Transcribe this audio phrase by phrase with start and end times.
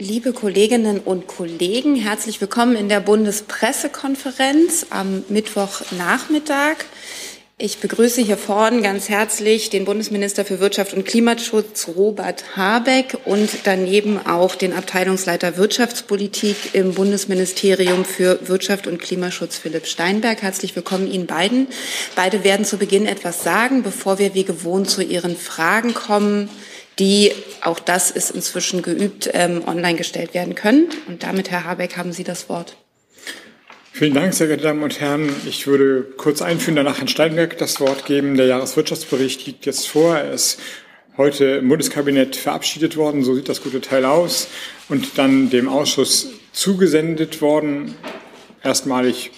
[0.00, 6.76] Liebe Kolleginnen und Kollegen, herzlich willkommen in der Bundespressekonferenz am Mittwochnachmittag.
[7.58, 13.50] Ich begrüße hier vorne ganz herzlich den Bundesminister für Wirtschaft und Klimaschutz Robert Habeck und
[13.64, 20.42] daneben auch den Abteilungsleiter Wirtschaftspolitik im Bundesministerium für Wirtschaft und Klimaschutz Philipp Steinberg.
[20.42, 21.66] Herzlich willkommen Ihnen beiden.
[22.14, 26.48] Beide werden zu Beginn etwas sagen, bevor wir wie gewohnt zu Ihren Fragen kommen
[26.98, 30.88] die, auch das ist inzwischen geübt, ähm, online gestellt werden können.
[31.06, 32.76] Und damit, Herr Habeck, haben Sie das Wort.
[33.92, 35.28] Vielen Dank, sehr geehrte Damen und Herren.
[35.46, 38.36] Ich würde kurz einführen, danach Herrn Steinberg das Wort geben.
[38.36, 40.16] Der Jahreswirtschaftsbericht liegt jetzt vor.
[40.16, 40.60] Er ist
[41.16, 43.24] heute im Bundeskabinett verabschiedet worden.
[43.24, 44.48] So sieht das gute Teil aus.
[44.88, 47.96] Und dann dem Ausschuss zugesendet worden.
[48.62, 49.32] Erstmalig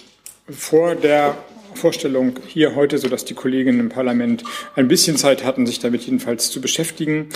[0.47, 1.37] vor der
[1.75, 4.43] Vorstellung hier heute, sodass die Kolleginnen im Parlament
[4.75, 7.29] ein bisschen Zeit hatten, sich damit jedenfalls zu beschäftigen.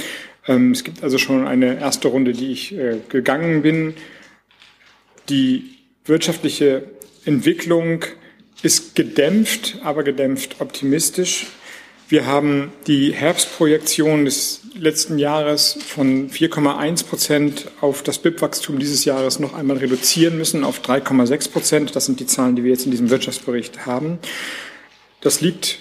[0.48, 3.96] Ähm, es gibt also schon eine erste Runde, die ich äh, gegangen bin.
[5.30, 6.84] Die wirtschaftliche
[7.26, 8.06] Entwicklung
[8.62, 11.48] ist gedämpft, aber gedämpft optimistisch.
[12.08, 19.40] Wir haben die Herbstprojektion des letzten Jahres von 4,1 Prozent auf das BIP-Wachstum dieses Jahres
[19.40, 21.96] noch einmal reduzieren müssen auf 3,6 Prozent.
[21.96, 24.20] Das sind die Zahlen, die wir jetzt in diesem Wirtschaftsbericht haben.
[25.22, 25.80] Das liegt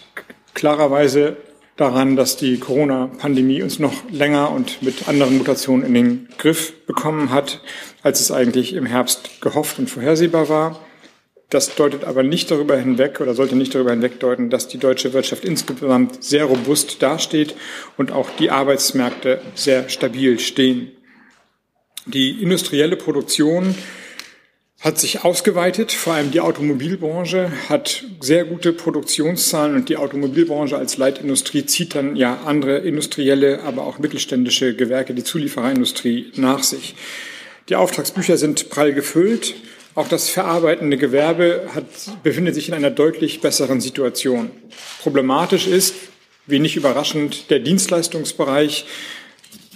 [0.54, 1.36] klarerweise
[1.76, 7.32] daran, dass die Corona-Pandemie uns noch länger und mit anderen Mutationen in den Griff bekommen
[7.32, 7.60] hat,
[8.02, 10.80] als es eigentlich im Herbst gehofft und vorhersehbar war.
[11.50, 15.44] Das deutet aber nicht darüber hinweg oder sollte nicht darüber hinwegdeuten, dass die deutsche Wirtschaft
[15.44, 17.54] insgesamt sehr robust dasteht
[17.96, 20.90] und auch die Arbeitsmärkte sehr stabil stehen.
[22.06, 23.74] Die industrielle Produktion
[24.80, 30.98] hat sich ausgeweitet, vor allem die Automobilbranche hat sehr gute Produktionszahlen und die Automobilbranche als
[30.98, 36.96] Leitindustrie zieht dann ja andere industrielle, aber auch mittelständische Gewerke, die Zuliefererindustrie nach sich.
[37.70, 39.54] Die Auftragsbücher sind prall gefüllt
[39.94, 41.84] auch das verarbeitende Gewerbe hat,
[42.22, 44.50] befindet sich in einer deutlich besseren Situation.
[45.02, 45.94] Problematisch ist,
[46.46, 48.86] wenig überraschend, der Dienstleistungsbereich,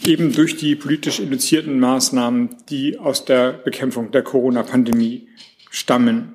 [0.05, 5.29] eben durch die politisch induzierten Maßnahmen, die aus der Bekämpfung der Corona-Pandemie
[5.71, 6.35] stammen.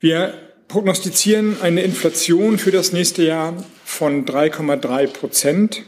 [0.00, 0.34] Wir
[0.68, 5.82] prognostizieren eine Inflation für das nächste Jahr von 3,3 Prozent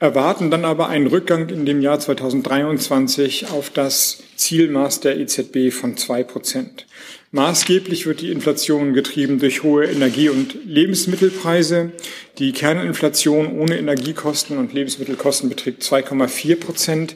[0.00, 5.96] erwarten dann aber einen Rückgang in dem Jahr 2023 auf das Zielmaß der EZB von
[5.96, 6.86] zwei Prozent.
[7.32, 11.92] Maßgeblich wird die Inflation getrieben durch hohe Energie- und Lebensmittelpreise.
[12.38, 17.14] Die Kerninflation ohne Energiekosten und Lebensmittelkosten beträgt 2,4 Prozent.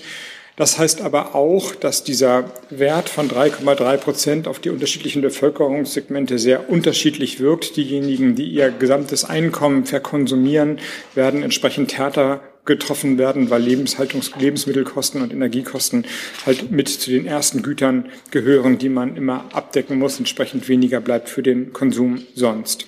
[0.56, 6.69] Das heißt aber auch, dass dieser Wert von 3,3 Prozent auf die unterschiedlichen Bevölkerungssegmente sehr
[6.69, 7.76] unterschiedlich wirkt.
[7.76, 10.78] Diejenigen, die ihr gesamtes Einkommen verkonsumieren,
[11.15, 16.06] werden entsprechend härter getroffen werden, weil Lebenshaltungs Lebensmittelkosten und Energiekosten
[16.46, 20.18] halt mit zu den ersten Gütern gehören, die man immer abdecken muss.
[20.18, 22.86] Entsprechend weniger bleibt für den Konsum sonst.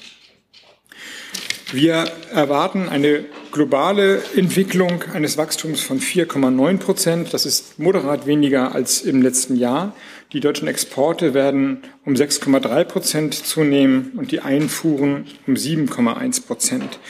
[1.72, 7.34] Wir erwarten eine globale Entwicklung eines Wachstums von 4,9 Prozent.
[7.34, 9.96] Das ist moderat weniger als im letzten Jahr.
[10.32, 17.00] Die deutschen Exporte werden um 6,3 Prozent zunehmen und die Einfuhren um 7,1 Prozent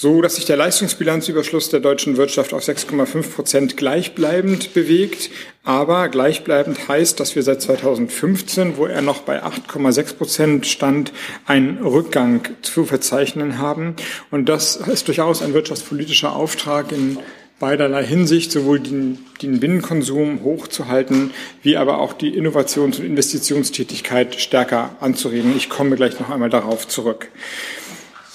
[0.00, 5.28] so dass sich der Leistungsbilanzüberschluss der deutschen Wirtschaft auf 6,5 Prozent gleichbleibend bewegt.
[5.62, 11.12] Aber gleichbleibend heißt, dass wir seit 2015, wo er noch bei 8,6 Prozent stand,
[11.44, 13.94] einen Rückgang zu verzeichnen haben.
[14.30, 17.18] Und das ist durchaus ein wirtschaftspolitischer Auftrag in
[17.58, 21.32] beiderlei Hinsicht, sowohl den, den Binnenkonsum hochzuhalten,
[21.62, 25.54] wie aber auch die Innovations- und Investitionstätigkeit stärker anzuregen.
[25.54, 27.28] Ich komme gleich noch einmal darauf zurück.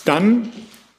[0.05, 0.51] Dann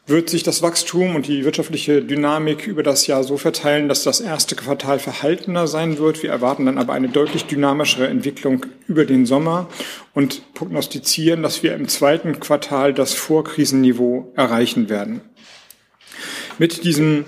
[0.07, 4.21] wird sich das Wachstum und die wirtschaftliche Dynamik über das Jahr so verteilen, dass das
[4.21, 6.23] erste Quartal verhaltener sein wird.
[6.23, 9.69] Wir erwarten dann aber eine deutlich dynamischere Entwicklung über den Sommer
[10.15, 15.23] und prognostizieren, dass wir im zweiten Quartal das Vorkrisenniveau erreichen werden.
[16.59, 17.25] Mit diesem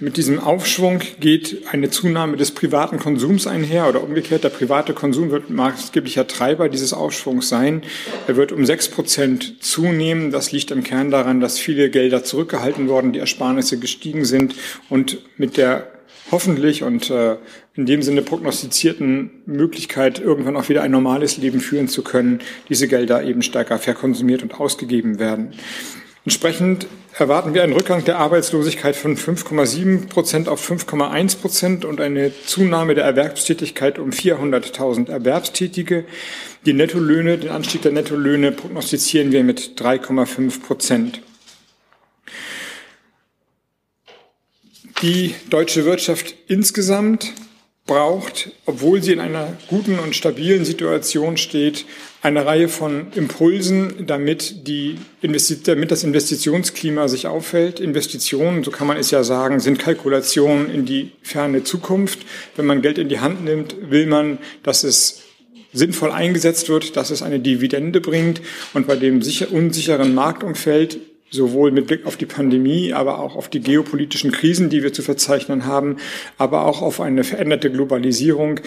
[0.00, 5.30] mit diesem Aufschwung geht eine Zunahme des privaten Konsums einher oder umgekehrt, der private Konsum
[5.30, 7.82] wird maßgeblicher Treiber dieses Aufschwungs sein.
[8.26, 10.30] Er wird um sechs Prozent zunehmen.
[10.32, 14.54] Das liegt im Kern daran, dass viele Gelder zurückgehalten worden, die Ersparnisse gestiegen sind
[14.88, 15.92] und mit der
[16.30, 17.36] hoffentlich und äh,
[17.74, 22.88] in dem Sinne prognostizierten Möglichkeit, irgendwann auch wieder ein normales Leben führen zu können, diese
[22.88, 25.54] Gelder eben stärker verkonsumiert und ausgegeben werden.
[26.28, 32.32] Entsprechend erwarten wir einen Rückgang der Arbeitslosigkeit von 5,7 Prozent auf 5,1 Prozent und eine
[32.44, 36.04] Zunahme der Erwerbstätigkeit um 400.000 Erwerbstätige.
[36.66, 41.22] Die Nettolöhne, den Anstieg der Nettolöhne prognostizieren wir mit 3,5 Prozent.
[45.00, 47.32] Die deutsche Wirtschaft insgesamt
[47.88, 51.84] braucht, obwohl sie in einer guten und stabilen Situation steht,
[52.22, 54.98] eine Reihe von Impulsen, damit, die,
[55.64, 57.80] damit das Investitionsklima sich auffällt.
[57.80, 62.20] Investitionen, so kann man es ja sagen, sind Kalkulationen in die ferne Zukunft.
[62.54, 65.22] Wenn man Geld in die Hand nimmt, will man, dass es
[65.72, 68.40] sinnvoll eingesetzt wird, dass es eine Dividende bringt.
[68.74, 70.98] Und bei dem sicher, unsicheren Marktumfeld
[71.30, 75.02] sowohl mit Blick auf die Pandemie, aber auch auf die geopolitischen Krisen, die wir zu
[75.02, 75.96] verzeichnen haben,
[76.36, 78.60] aber auch auf eine veränderte Globalisierung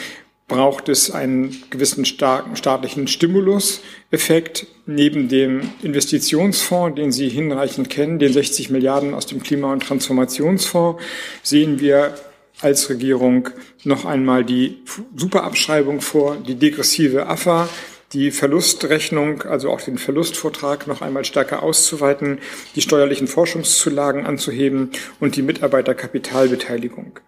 [0.51, 4.67] braucht es einen gewissen starken staatlichen Stimuluseffekt.
[4.85, 11.01] Neben dem Investitionsfonds, den Sie hinreichend kennen, den 60 Milliarden aus dem Klima- und Transformationsfonds,
[11.41, 12.15] sehen wir
[12.59, 13.49] als Regierung
[13.85, 14.79] noch einmal die
[15.15, 17.69] Superabschreibung vor, die degressive AFA,
[18.13, 22.39] die Verlustrechnung, also auch den Verlustvortrag noch einmal stärker auszuweiten,
[22.75, 27.19] die steuerlichen Forschungszulagen anzuheben und die Mitarbeiterkapitalbeteiligung.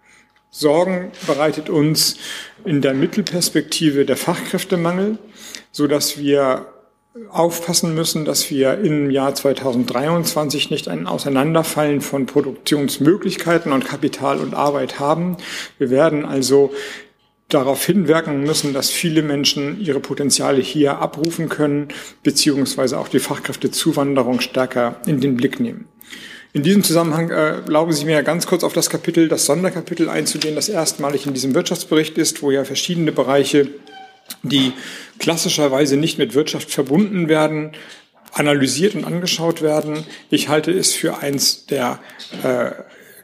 [0.50, 2.16] Sorgen bereitet uns
[2.64, 5.18] in der Mittelperspektive der Fachkräftemangel,
[5.72, 6.66] so dass wir
[7.30, 14.54] aufpassen müssen, dass wir im Jahr 2023 nicht ein Auseinanderfallen von Produktionsmöglichkeiten und Kapital und
[14.54, 15.36] Arbeit haben.
[15.78, 16.72] Wir werden also
[17.48, 21.88] darauf hinwirken müssen, dass viele Menschen ihre Potenziale hier abrufen können,
[22.22, 25.86] beziehungsweise auch die Fachkräftezuwanderung stärker in den Blick nehmen.
[26.52, 30.54] In diesem Zusammenhang äh, erlauben Sie mir ganz kurz auf das Kapitel, das Sonderkapitel einzugehen,
[30.54, 33.68] das erstmalig in diesem Wirtschaftsbericht ist, wo ja verschiedene Bereiche,
[34.42, 34.72] die
[35.18, 37.72] klassischerweise nicht mit Wirtschaft verbunden werden,
[38.32, 40.04] analysiert und angeschaut werden.
[40.30, 41.98] Ich halte es für eins der
[42.42, 42.70] äh,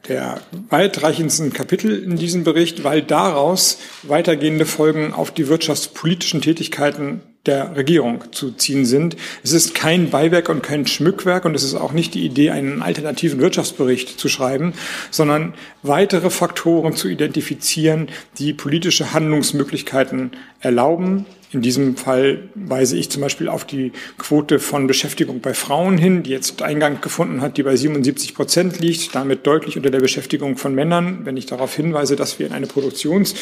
[0.07, 7.75] der weitreichendsten Kapitel in diesem Bericht, weil daraus weitergehende Folgen auf die wirtschaftspolitischen Tätigkeiten der
[7.75, 9.17] Regierung zu ziehen sind.
[9.43, 12.81] Es ist kein Beiwerk und kein Schmückwerk und es ist auch nicht die Idee, einen
[12.81, 14.73] alternativen Wirtschaftsbericht zu schreiben,
[15.09, 23.21] sondern weitere Faktoren zu identifizieren, die politische Handlungsmöglichkeiten erlauben, in diesem Fall weise ich zum
[23.21, 27.63] Beispiel auf die Quote von Beschäftigung bei Frauen hin, die jetzt Eingang gefunden hat, die
[27.63, 31.25] bei 77 Prozent liegt, damit deutlich unter der Beschäftigung von Männern.
[31.25, 33.35] Wenn ich darauf hinweise, dass wir in eine Produktions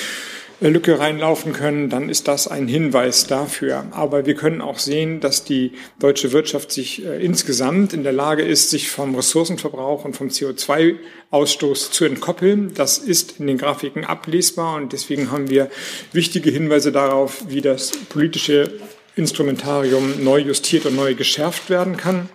[0.62, 3.86] Lücke reinlaufen können, dann ist das ein Hinweis dafür.
[3.92, 8.44] Aber wir können auch sehen, dass die deutsche Wirtschaft sich äh, insgesamt in der Lage
[8.44, 12.74] ist, sich vom Ressourcenverbrauch und vom CO2-Ausstoß zu entkoppeln.
[12.74, 15.70] Das ist in den Grafiken ablesbar und deswegen haben wir
[16.12, 18.74] wichtige Hinweise darauf, wie das politische
[19.16, 22.30] Instrumentarium neu justiert und neu geschärft werden kann.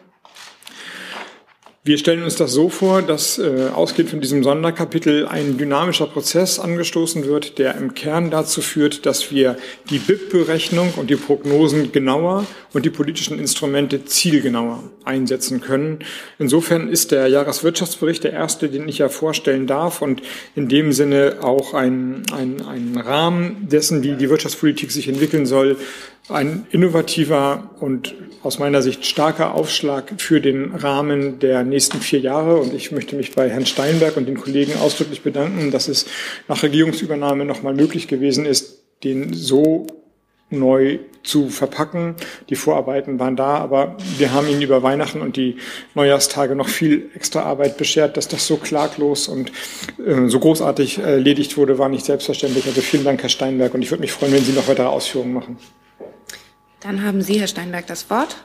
[1.87, 6.59] Wir stellen uns das so vor, dass äh, ausgehend von diesem Sonderkapitel ein dynamischer Prozess
[6.59, 9.59] angestoßen wird, der im Kern dazu führt, dass wir
[9.91, 15.99] die BIP-Berechnung und die Prognosen genauer und die politischen Instrumente zielgenauer einsetzen können.
[16.39, 20.23] Insofern ist der Jahreswirtschaftsbericht der erste, den ich ja vorstellen darf und
[20.57, 25.77] in dem Sinne auch ein, ein, ein Rahmen dessen, wie die Wirtschaftspolitik sich entwickeln soll,
[26.31, 32.57] ein innovativer und aus meiner Sicht starker Aufschlag für den Rahmen der nächsten vier Jahre.
[32.59, 36.07] Und ich möchte mich bei Herrn Steinberg und den Kollegen ausdrücklich bedanken, dass es
[36.47, 39.87] nach Regierungsübernahme nochmal möglich gewesen ist, den so
[40.51, 42.17] neu zu verpacken.
[42.51, 45.57] Die Vorarbeiten waren da, aber wir haben Ihnen über Weihnachten und die
[45.95, 49.51] Neujahrstage noch viel extra Arbeit beschert, dass das so klaglos und
[50.07, 52.67] äh, so großartig erledigt wurde, war nicht selbstverständlich.
[52.67, 55.33] Also vielen Dank, Herr Steinberg, und ich würde mich freuen, wenn Sie noch weitere Ausführungen
[55.33, 55.57] machen.
[56.85, 58.37] Dann haben Sie, Herr Steinberg, das Wort.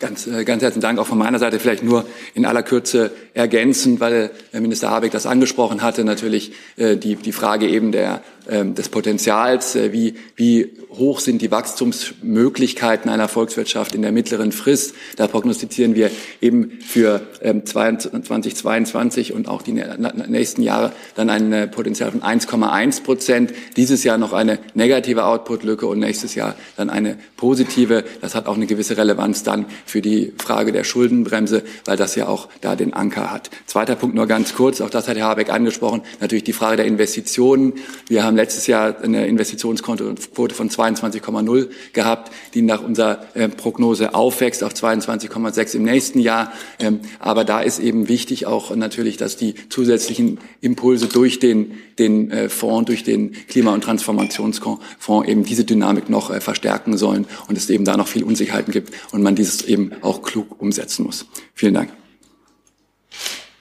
[0.00, 1.58] Ganz, äh, ganz herzlichen Dank auch von meiner Seite.
[1.58, 6.96] Vielleicht nur in aller Kürze ergänzend, weil Herr Minister Habeck das angesprochen hatte, natürlich äh,
[6.96, 13.28] die, die Frage eben der des Potenzials, äh, wie, wie hoch sind die Wachstumsmöglichkeiten einer
[13.28, 14.94] Volkswirtschaft in der mittleren Frist.
[15.16, 21.66] Da prognostizieren wir eben für 2022 ähm, und auch die nächsten Jahre dann ein äh,
[21.68, 23.52] Potenzial von 1,1 Prozent.
[23.76, 28.04] Dieses Jahr noch eine negative Output-Lücke und nächstes Jahr dann eine positive.
[28.22, 32.28] Das hat auch eine gewisse Relevanz dann für die Frage der Schuldenbremse, weil das ja
[32.28, 33.50] auch da den Anker hat.
[33.66, 36.86] Zweiter Punkt nur ganz kurz, auch das hat Herr Habeck angesprochen, natürlich die Frage der
[36.86, 37.74] Investitionen.
[38.08, 44.62] Wir haben letztes Jahr eine Investitionsquote von 22,0 gehabt, die nach unserer äh, Prognose aufwächst
[44.64, 46.52] auf 22,6 im nächsten Jahr.
[46.78, 52.30] Ähm, aber da ist eben wichtig auch natürlich, dass die zusätzlichen Impulse durch den, den
[52.30, 54.80] äh, Fonds, durch den Klima- und Transformationsfonds
[55.26, 58.94] eben diese Dynamik noch äh, verstärken sollen und es eben da noch viel Unsicherheiten gibt
[59.12, 61.26] und man dieses eben auch klug umsetzen muss.
[61.54, 61.90] Vielen Dank.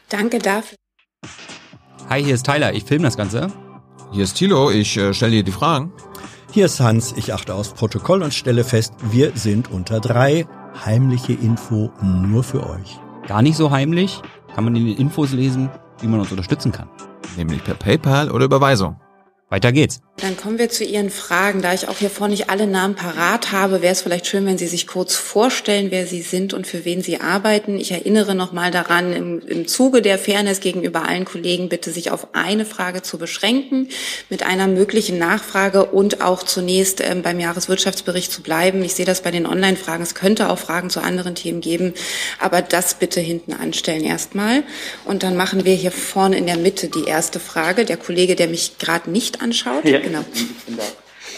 [0.10, 0.78] Danke dafür.
[2.10, 2.74] Hi, hier ist Tyler.
[2.74, 3.52] Ich filme das Ganze.
[4.12, 5.92] Hier ist Thilo, ich äh, stelle dir die Fragen.
[6.52, 10.46] Hier ist Hans, ich achte aufs Protokoll und stelle fest, wir sind unter drei.
[10.86, 13.00] Heimliche Info nur für euch.
[13.28, 14.22] Gar nicht so heimlich,
[14.54, 16.88] kann man in den Infos lesen, wie man uns unterstützen kann.
[17.36, 19.00] nämlich per PayPal oder Überweisung.
[19.50, 20.02] Weiter geht's.
[20.20, 21.62] Dann kommen wir zu Ihren Fragen.
[21.62, 24.58] Da ich auch hier vorne nicht alle Namen parat habe, wäre es vielleicht schön, wenn
[24.58, 27.78] Sie sich kurz vorstellen, wer Sie sind und für wen Sie arbeiten.
[27.80, 32.30] Ich erinnere nochmal daran, im, im Zuge der Fairness gegenüber allen Kollegen bitte sich auf
[32.34, 33.90] eine Frage zu beschränken,
[34.28, 38.84] mit einer möglichen Nachfrage und auch zunächst ähm, beim Jahreswirtschaftsbericht zu bleiben.
[38.84, 40.02] Ich sehe das bei den Online-Fragen.
[40.02, 41.94] Es könnte auch Fragen zu anderen Themen geben,
[42.40, 44.64] aber das bitte hinten anstellen erstmal.
[45.06, 47.86] Und dann machen wir hier vorne in der Mitte die erste Frage.
[47.86, 49.86] Der Kollege, der mich gerade nicht anschaut.
[49.86, 50.07] Ja.
[50.08, 50.24] Genau.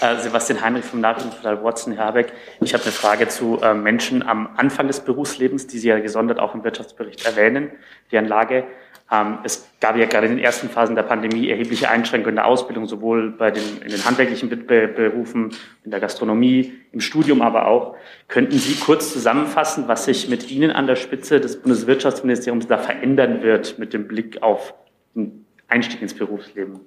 [0.01, 2.31] Äh, Sebastian Heinrich vom Nachrichtenportal Watson Herbeck.
[2.61, 6.39] Ich habe eine Frage zu äh, Menschen am Anfang des Berufslebens, die Sie ja gesondert
[6.39, 7.71] auch im Wirtschaftsbericht erwähnen,
[8.11, 8.65] deren Lage.
[9.11, 12.45] Ähm, es gab ja gerade in den ersten Phasen der Pandemie erhebliche Einschränkungen in der
[12.45, 17.95] Ausbildung, sowohl bei den, in den handwerklichen Berufen, in der Gastronomie, im Studium aber auch.
[18.27, 23.41] Könnten Sie kurz zusammenfassen, was sich mit Ihnen an der Spitze des Bundeswirtschaftsministeriums da verändern
[23.41, 24.75] wird mit dem Blick auf
[25.15, 26.79] den Einstieg ins Berufsleben?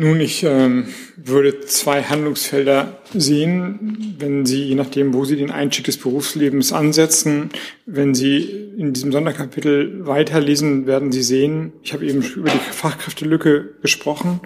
[0.00, 0.86] Nun, ich ähm,
[1.16, 7.50] würde zwei Handlungsfelder sehen, wenn Sie, je nachdem, wo Sie den Einstieg des Berufslebens ansetzen,
[7.84, 8.38] wenn Sie
[8.76, 14.38] in diesem Sonderkapitel weiterlesen, werden Sie sehen, ich habe eben über die Fachkräftelücke gesprochen,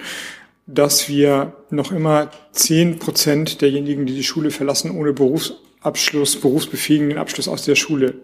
[0.67, 7.47] dass wir noch immer zehn Prozent derjenigen, die die Schule verlassen, ohne Berufsabschluss, berufsbefähigenden Abschluss
[7.47, 8.15] aus der Schule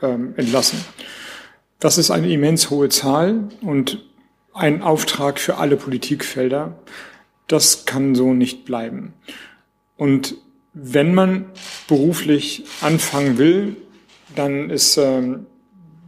[0.00, 0.82] ähm, entlassen.
[1.80, 4.07] Das ist eine immens hohe Zahl und
[4.58, 6.78] ein Auftrag für alle Politikfelder.
[7.46, 9.14] Das kann so nicht bleiben.
[9.96, 10.36] Und
[10.74, 11.46] wenn man
[11.88, 13.76] beruflich anfangen will,
[14.34, 15.46] dann ist ähm,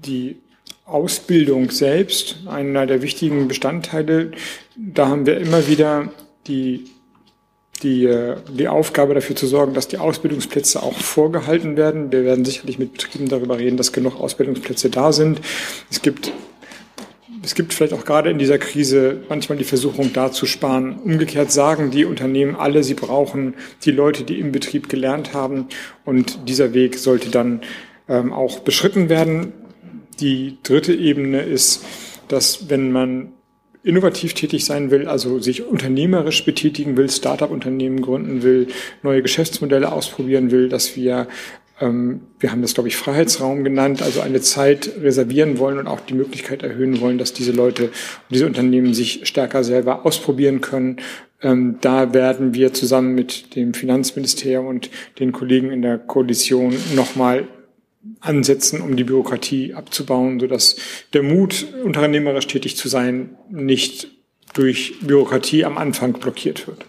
[0.05, 0.37] die
[0.85, 4.33] Ausbildung selbst einer der wichtigen Bestandteile.
[4.77, 6.13] Da haben wir immer wieder
[6.47, 6.91] die,
[7.83, 12.13] die, äh, die Aufgabe dafür zu sorgen, dass die Ausbildungsplätze auch vorgehalten werden.
[12.13, 15.41] Wir werden sicherlich mit Betrieben darüber reden, dass genug Ausbildungsplätze da sind.
[15.91, 16.33] Es gibt
[17.43, 20.99] es gibt vielleicht auch gerade in dieser Krise manchmal die Versuchung, da zu sparen.
[20.99, 23.55] Umgekehrt sagen die Unternehmen alle, sie brauchen
[23.85, 25.67] die Leute, die im Betrieb gelernt haben.
[26.05, 27.63] Und dieser Weg sollte dann
[28.09, 29.53] ähm, auch beschritten werden.
[30.21, 31.85] Die dritte Ebene ist,
[32.29, 33.33] dass wenn man
[33.83, 38.69] innovativ tätig sein will, also sich unternehmerisch betätigen will, Start-up-Unternehmen gründen will,
[39.03, 41.29] neue Geschäftsmodelle ausprobieren will, dass wir
[41.81, 46.15] wir haben das, glaube ich, Freiheitsraum genannt, also eine Zeit reservieren wollen und auch die
[46.15, 47.93] Möglichkeit erhöhen wollen, dass diese Leute und
[48.31, 50.97] diese Unternehmen sich stärker selber ausprobieren können.
[51.41, 57.49] Ähm, da werden wir zusammen mit dem Finanzministerium und den Kollegen in der Koalition nochmal
[58.21, 60.77] ansetzen, um die Bürokratie abzubauen, sodass
[61.15, 64.09] der Mut, unternehmerisch tätig zu sein, nicht
[64.53, 66.85] durch Bürokratie am Anfang blockiert wird.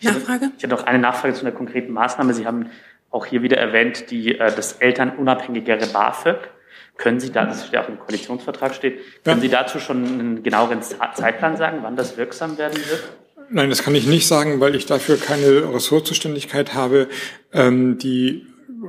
[0.00, 0.50] Nachfrage?
[0.56, 2.34] Ich hätte noch eine Nachfrage zu einer konkreten Maßnahme.
[2.34, 2.66] Sie haben
[3.14, 6.50] auch hier wieder erwähnt, die, äh, das elternunabhängigere BAföG.
[6.96, 9.42] Können Sie da, das steht auch im Koalitionsvertrag steht, können ja.
[9.42, 13.02] Sie dazu schon einen genaueren Zeitplan sagen, wann das wirksam werden wird?
[13.50, 17.08] Nein, das kann ich nicht sagen, weil ich dafür keine Ressortzuständigkeit habe.
[17.52, 18.46] Ähm, die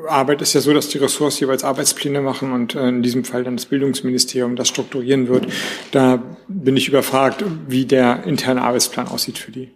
[0.07, 3.43] Arbeit ist ja so, dass die Ressorts jeweils Arbeitspläne machen und äh, in diesem Fall
[3.43, 5.47] dann das Bildungsministerium das strukturieren wird.
[5.91, 9.71] Da bin ich überfragt, wie der interne Arbeitsplan aussieht für die.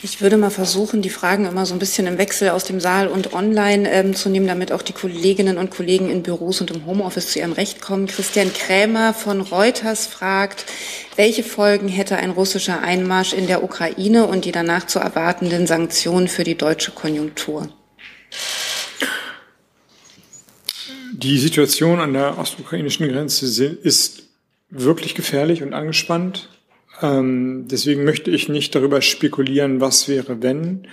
[0.00, 3.08] Ich würde mal versuchen, die Fragen immer so ein bisschen im Wechsel aus dem Saal
[3.08, 6.86] und online ähm, zu nehmen, damit auch die Kolleginnen und Kollegen in Büros und im
[6.86, 8.06] Homeoffice zu ihrem Recht kommen.
[8.06, 10.66] Christian Krämer von Reuters fragt,
[11.16, 16.28] welche Folgen hätte ein russischer Einmarsch in der Ukraine und die danach zu erwartenden Sanktionen
[16.28, 17.68] für die deutsche Konjunktur?
[21.12, 24.22] Die Situation an der ostukrainischen Grenze ist
[24.70, 26.48] wirklich gefährlich und angespannt.
[27.00, 30.86] Ähm, deswegen möchte ich nicht darüber spekulieren, was wäre, wenn.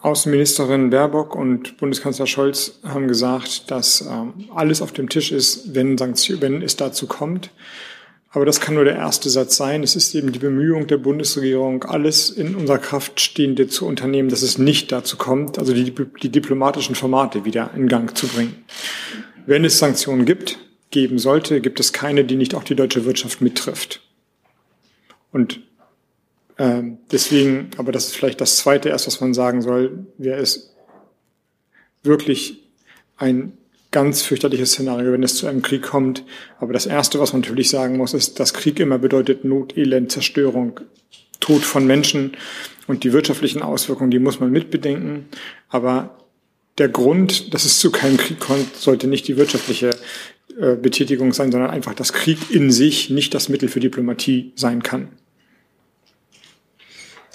[0.00, 5.96] Außenministerin Baerbock und Bundeskanzler Scholz haben gesagt, dass ähm, alles auf dem Tisch ist, wenn,
[5.96, 7.50] Sanktion, wenn es dazu kommt.
[8.30, 9.82] Aber das kann nur der erste Satz sein.
[9.82, 14.42] Es ist eben die Bemühung der Bundesregierung, alles in unserer Kraft Stehende zu unternehmen, dass
[14.42, 18.64] es nicht dazu kommt, also die, die diplomatischen Formate wieder in Gang zu bringen.
[19.46, 20.58] Wenn es Sanktionen gibt,
[20.90, 24.00] geben sollte, gibt es keine, die nicht auch die deutsche Wirtschaft mittrifft.
[25.32, 25.60] Und
[26.58, 30.74] ähm, deswegen, aber das ist vielleicht das Zweite erst, was man sagen soll, wäre es
[32.02, 32.62] wirklich
[33.16, 33.56] ein
[33.90, 36.24] ganz fürchterliches Szenario, wenn es zu einem Krieg kommt.
[36.58, 40.10] Aber das Erste, was man natürlich sagen muss, ist, dass Krieg immer bedeutet Not, Elend,
[40.10, 40.80] Zerstörung,
[41.40, 42.36] Tod von Menschen
[42.86, 45.26] und die wirtschaftlichen Auswirkungen, die muss man mitbedenken.
[45.68, 46.18] Aber
[46.78, 49.90] der Grund, dass es zu keinem Krieg kommt, sollte nicht die wirtschaftliche
[50.58, 54.82] äh, Betätigung sein, sondern einfach, dass Krieg in sich nicht das Mittel für Diplomatie sein
[54.82, 55.08] kann.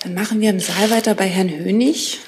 [0.04, 2.20] Dann machen wir im Saal weiter bei Herrn Hönig.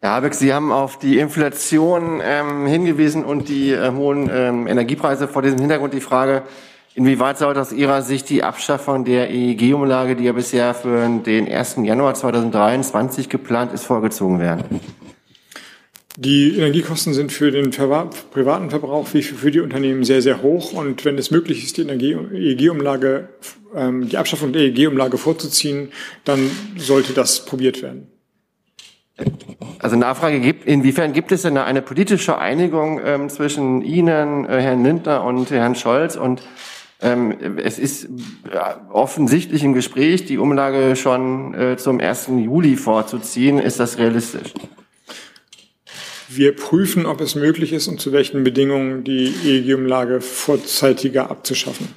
[0.00, 5.28] Herr Habeck, Sie haben auf die Inflation ähm, hingewiesen und die äh, hohen ähm, Energiepreise.
[5.28, 6.42] Vor diesem Hintergrund die Frage,
[6.94, 11.78] inwieweit sollte aus Ihrer Sicht die Abschaffung der EEG-Umlage, die ja bisher für den 1.
[11.82, 14.80] Januar 2023 geplant ist, vorgezogen werden?
[16.20, 20.72] Die Energiekosten sind für den privaten Verbrauch wie für die Unternehmen sehr, sehr hoch.
[20.72, 23.28] Und wenn es möglich ist, die EEG-Umlage,
[23.72, 25.92] ähm, die Abschaffung der EEG-Umlage vorzuziehen,
[26.24, 28.08] dann sollte das probiert werden.
[29.78, 34.82] Also Nachfrage gibt, inwiefern gibt es denn eine politische Einigung ähm, zwischen Ihnen, äh, Herrn
[34.82, 36.16] Lindner und Herrn Scholz?
[36.16, 36.42] Und
[37.00, 38.08] ähm, es ist
[38.90, 42.30] offensichtlich im Gespräch, die Umlage schon äh, zum 1.
[42.38, 43.60] Juli vorzuziehen.
[43.60, 44.52] Ist das realistisch?
[46.28, 51.88] Wir prüfen, ob es möglich ist und zu welchen Bedingungen die EEG-Umlage vorzeitiger abzuschaffen.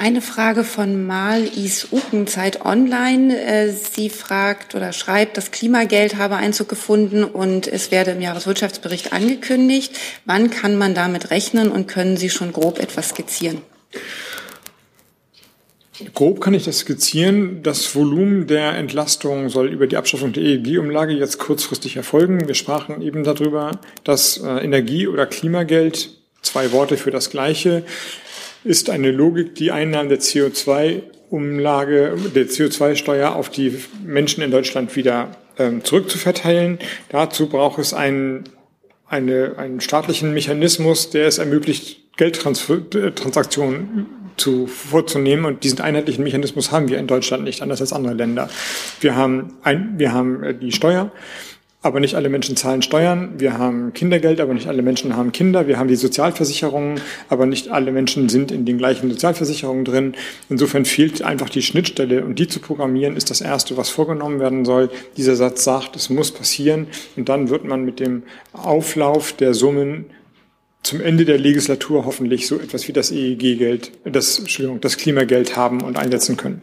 [0.00, 3.36] Eine Frage von Mal Is Uken, Zeit Online.
[3.36, 9.12] Äh, sie fragt oder schreibt, das Klimageld habe Einzug gefunden und es werde im Jahreswirtschaftsbericht
[9.12, 9.98] angekündigt.
[10.24, 13.60] Wann kann man damit rechnen und können Sie schon grob etwas skizzieren?
[16.14, 17.62] Grob kann ich das skizzieren.
[17.62, 22.46] Das Volumen der Entlastung soll über die Abschaffung der EEG-Umlage jetzt kurzfristig erfolgen.
[22.46, 23.72] Wir sprachen eben darüber,
[24.04, 26.10] dass äh, Energie- oder Klimageld,
[26.42, 27.82] zwei Worte für das Gleiche,
[28.64, 33.74] ist eine Logik, die Einnahmen der CO2-Umlage, der CO2-Steuer auf die
[34.04, 36.78] Menschen in Deutschland wieder ähm, zurückzuverteilen.
[37.08, 38.44] Dazu braucht es einen,
[39.08, 44.06] eine, einen staatlichen Mechanismus, der es ermöglicht, Geldtransaktionen
[44.38, 45.44] zu, vorzunehmen.
[45.44, 48.48] Und diesen einheitlichen Mechanismus haben wir in Deutschland nicht, anders als andere Länder.
[49.00, 51.12] Wir haben, ein, wir haben äh, die Steuer,
[51.80, 53.34] aber nicht alle Menschen zahlen Steuern.
[53.38, 55.68] Wir haben Kindergeld, aber nicht alle Menschen haben Kinder.
[55.68, 60.14] Wir haben die Sozialversicherungen, aber nicht alle Menschen sind in den gleichen Sozialversicherungen drin.
[60.48, 64.64] Insofern fehlt einfach die Schnittstelle und die zu programmieren ist das Erste, was vorgenommen werden
[64.64, 64.90] soll.
[65.16, 70.06] Dieser Satz sagt, es muss passieren und dann wird man mit dem Auflauf der Summen
[70.82, 75.82] zum Ende der Legislatur hoffentlich so etwas wie das EEG-Geld, das, Entschuldigung, das Klimageld haben
[75.82, 76.62] und einsetzen können.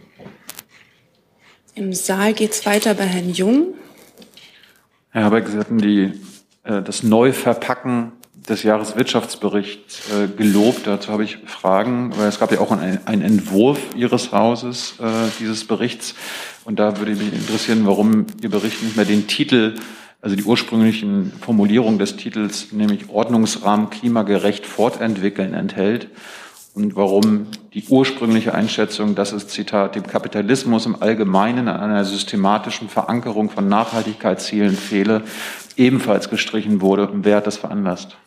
[1.76, 3.74] Im Saal geht es weiter bei Herrn Jung.
[5.12, 6.14] Herr Habeck, Sie hatten die,
[6.64, 8.14] äh, das Neuverpacken
[8.48, 10.88] des Jahreswirtschaftsberichts äh, gelobt.
[10.88, 15.04] Dazu habe ich Fragen, weil es gab ja auch einen Entwurf Ihres Hauses äh,
[15.40, 16.16] dieses Berichts.
[16.64, 19.76] Und da würde mich interessieren, warum Ihr Bericht nicht mehr den Titel
[20.26, 26.08] also die ursprünglichen Formulierung des Titels, nämlich Ordnungsrahmen klimagerecht fortentwickeln, enthält
[26.74, 32.90] und warum die ursprüngliche Einschätzung, dass es, Zitat, dem Kapitalismus im Allgemeinen an einer systematischen
[32.90, 35.22] Verankerung von Nachhaltigkeitszielen fehle,
[35.78, 38.18] ebenfalls gestrichen wurde wer hat das veranlasst?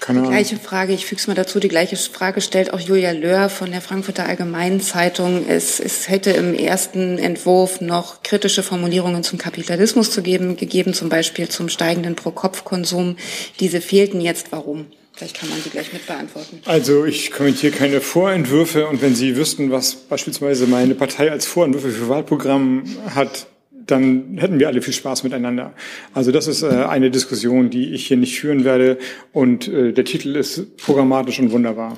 [0.00, 3.12] Keine die gleiche Frage, ich füge es mal dazu, die gleiche Frage stellt auch Julia
[3.12, 5.46] Löhr von der Frankfurter Allgemeinen Zeitung.
[5.48, 11.08] Es, es hätte im ersten Entwurf noch kritische Formulierungen zum Kapitalismus zu geben, gegeben, zum
[11.08, 13.16] Beispiel zum steigenden Pro-Kopf-Konsum.
[13.60, 14.48] Diese fehlten jetzt.
[14.50, 14.86] Warum?
[15.16, 16.60] Vielleicht kann man sie gleich mit beantworten.
[16.66, 21.90] Also ich kommentiere keine Vorentwürfe und wenn Sie wüssten, was beispielsweise meine Partei als Vorentwürfe
[21.90, 23.46] für Wahlprogramm hat,
[23.86, 25.72] dann hätten wir alle viel Spaß miteinander.
[26.14, 28.98] Also das ist äh, eine Diskussion, die ich hier nicht führen werde.
[29.32, 31.96] Und äh, der Titel ist programmatisch und wunderbar.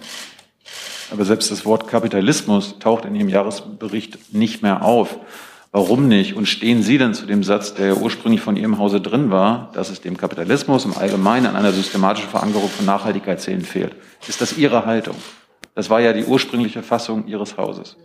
[1.11, 5.19] Aber selbst das Wort Kapitalismus taucht in Ihrem Jahresbericht nicht mehr auf.
[5.71, 6.35] Warum nicht?
[6.35, 9.91] Und stehen Sie denn zu dem Satz, der ursprünglich von Ihrem Hause drin war, dass
[9.91, 13.95] es dem Kapitalismus im Allgemeinen an einer systematischen Verankerung von Nachhaltigkeitszielen fehlt?
[14.27, 15.17] Ist das Ihre Haltung?
[15.75, 17.97] Das war ja die ursprüngliche Fassung Ihres Hauses.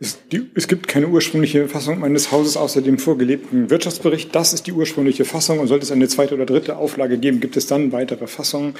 [0.00, 4.34] Es, gibt keine ursprüngliche Fassung meines Hauses außer dem vorgelebten Wirtschaftsbericht.
[4.34, 7.56] Das ist die ursprüngliche Fassung und sollte es eine zweite oder dritte Auflage geben, gibt
[7.56, 8.74] es dann weitere Fassungen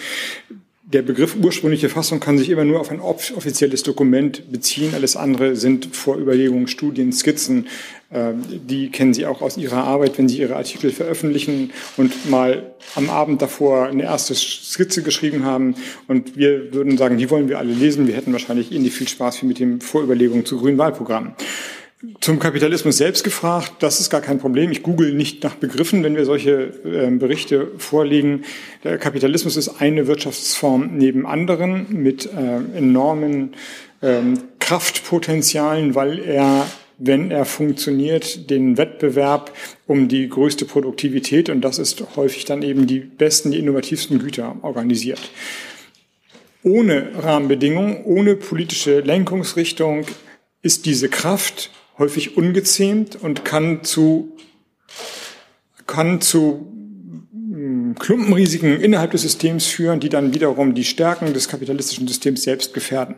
[0.87, 4.93] der Begriff ursprüngliche Fassung kann sich immer nur auf ein offizielles Dokument beziehen.
[4.95, 7.69] Alles andere sind Vorüberlegungen, Studien, Skizzen.
[8.13, 12.75] Ähm, die kennen Sie auch aus Ihrer Arbeit, wenn Sie Ihre Artikel veröffentlichen und mal
[12.97, 15.75] am Abend davor eine erste Skizze geschrieben haben.
[16.07, 18.07] Und wir würden sagen, die wollen wir alle lesen.
[18.07, 21.33] Wir hätten wahrscheinlich ähnlich viel Spaß wie mit den Vorüberlegungen zu grünen Wahlprogrammen.
[22.21, 24.71] Zum Kapitalismus selbst gefragt, das ist gar kein Problem.
[24.71, 28.45] Ich google nicht nach Begriffen, wenn wir solche äh, Berichte vorlegen.
[28.83, 33.55] Der Kapitalismus ist eine Wirtschaftsform neben anderen mit äh, enormen
[34.03, 36.67] ähm, Kraftpotenzialen, weil er
[36.99, 39.53] wenn er funktioniert, den Wettbewerb
[39.87, 44.57] um die größte Produktivität, und das ist häufig dann eben die besten, die innovativsten Güter
[44.63, 45.21] organisiert.
[46.63, 50.07] Ohne Rahmenbedingungen, ohne politische Lenkungsrichtung
[50.63, 54.37] ist diese Kraft häufig ungezähmt und kann zu,
[55.87, 56.73] kann zu
[57.33, 62.75] hm, Klumpenrisiken innerhalb des Systems führen, die dann wiederum die Stärken des kapitalistischen Systems selbst
[62.75, 63.17] gefährden.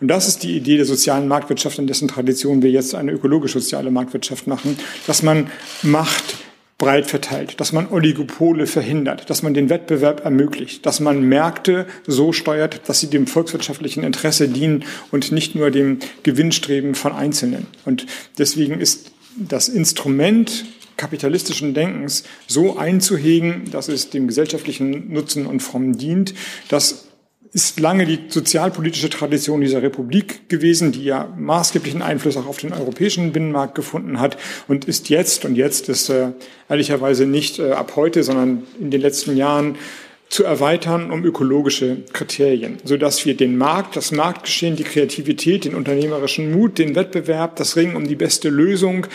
[0.00, 3.90] Und das ist die Idee der sozialen Marktwirtschaft, in dessen Tradition wir jetzt eine ökologisch-soziale
[3.90, 5.50] Marktwirtschaft machen, dass man
[5.82, 6.36] Macht
[6.78, 12.32] breit verteilt, dass man Oligopole verhindert, dass man den Wettbewerb ermöglicht, dass man Märkte so
[12.32, 17.68] steuert, dass sie dem volkswirtschaftlichen Interesse dienen und nicht nur dem Gewinnstreben von Einzelnen.
[17.84, 18.06] Und
[18.38, 20.64] deswegen ist das Instrument
[20.96, 26.34] kapitalistischen Denkens so einzuhegen, dass es dem gesellschaftlichen Nutzen und Fromm dient,
[26.68, 27.03] das
[27.54, 32.72] ist lange die sozialpolitische Tradition dieser Republik gewesen, die ja maßgeblichen Einfluss auch auf den
[32.72, 34.36] europäischen Binnenmarkt gefunden hat
[34.66, 36.32] und ist jetzt, und jetzt ist äh,
[36.68, 39.76] ehrlicherweise nicht äh, ab heute, sondern in den letzten Jahren
[40.28, 46.50] zu erweitern um ökologische Kriterien, sodass wir den Markt, das Marktgeschehen, die Kreativität, den unternehmerischen
[46.50, 49.06] Mut, den Wettbewerb, das Ringen um die beste Lösung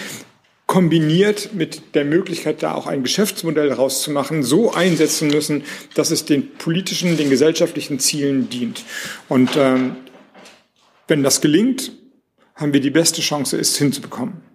[0.69, 5.63] kombiniert mit der Möglichkeit, da auch ein Geschäftsmodell rauszumachen, so einsetzen müssen,
[5.95, 8.84] dass es den politischen, den gesellschaftlichen Zielen dient.
[9.29, 9.95] Und ähm,
[11.08, 11.91] wenn das gelingt,
[12.53, 14.49] haben wir die beste Chance, es hinzubekommen.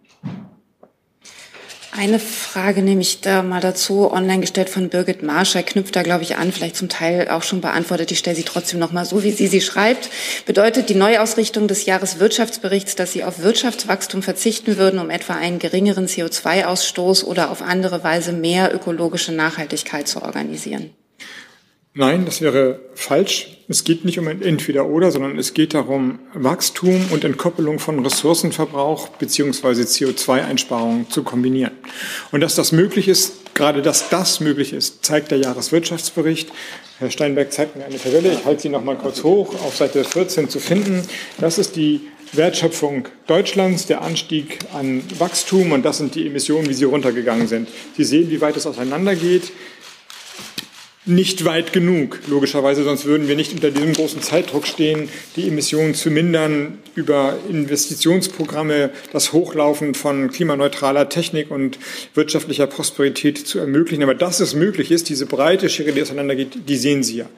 [1.96, 6.24] Eine Frage nehme ich da mal dazu, online gestellt von Birgit Marscher, knüpft da, glaube
[6.24, 8.10] ich, an, vielleicht zum Teil auch schon beantwortet.
[8.10, 10.10] Ich stelle sie trotzdem noch mal so, wie sie sie schreibt.
[10.44, 16.08] Bedeutet die Neuausrichtung des Jahreswirtschaftsberichts, dass Sie auf Wirtschaftswachstum verzichten würden, um etwa einen geringeren
[16.08, 20.90] CO2-Ausstoß oder auf andere Weise mehr ökologische Nachhaltigkeit zu organisieren?
[21.96, 23.56] Nein, das wäre falsch.
[23.68, 29.10] Es geht nicht um ein Entweder-Oder, sondern es geht darum, Wachstum und Entkoppelung von Ressourcenverbrauch
[29.10, 31.70] beziehungsweise CO2-Einsparungen zu kombinieren.
[32.32, 36.50] Und dass das möglich ist, gerade dass das möglich ist, zeigt der Jahreswirtschaftsbericht.
[36.98, 40.02] Herr Steinberg zeigt mir eine Tabelle, ich halte sie noch mal kurz hoch, auf Seite
[40.02, 41.00] 14 zu finden.
[41.38, 42.00] Das ist die
[42.32, 47.68] Wertschöpfung Deutschlands, der Anstieg an Wachstum und das sind die Emissionen, wie sie runtergegangen sind.
[47.96, 49.52] Sie sehen, wie weit es auseinandergeht
[51.06, 55.94] nicht weit genug, logischerweise, sonst würden wir nicht unter diesem großen Zeitdruck stehen, die Emissionen
[55.94, 61.78] zu mindern, über Investitionsprogramme das Hochlaufen von klimaneutraler Technik und
[62.14, 64.02] wirtschaftlicher Prosperität zu ermöglichen.
[64.02, 67.28] Aber dass es möglich ist, diese breite Schere, die auseinandergeht, die sehen Sie ja.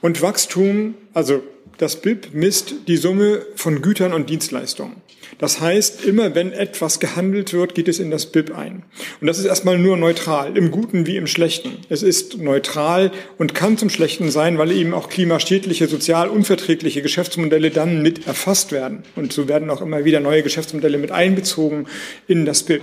[0.00, 1.42] Und Wachstum, also
[1.78, 4.96] das BIP misst die Summe von Gütern und Dienstleistungen.
[5.38, 8.84] Das heißt, immer wenn etwas gehandelt wird, geht es in das BIP ein.
[9.20, 11.78] Und das ist erstmal nur neutral, im Guten wie im Schlechten.
[11.88, 17.70] Es ist neutral und kann zum Schlechten sein, weil eben auch klimaschädliche, sozial unverträgliche Geschäftsmodelle
[17.70, 19.02] dann mit erfasst werden.
[19.16, 21.86] Und so werden auch immer wieder neue Geschäftsmodelle mit einbezogen
[22.26, 22.82] in das BIP.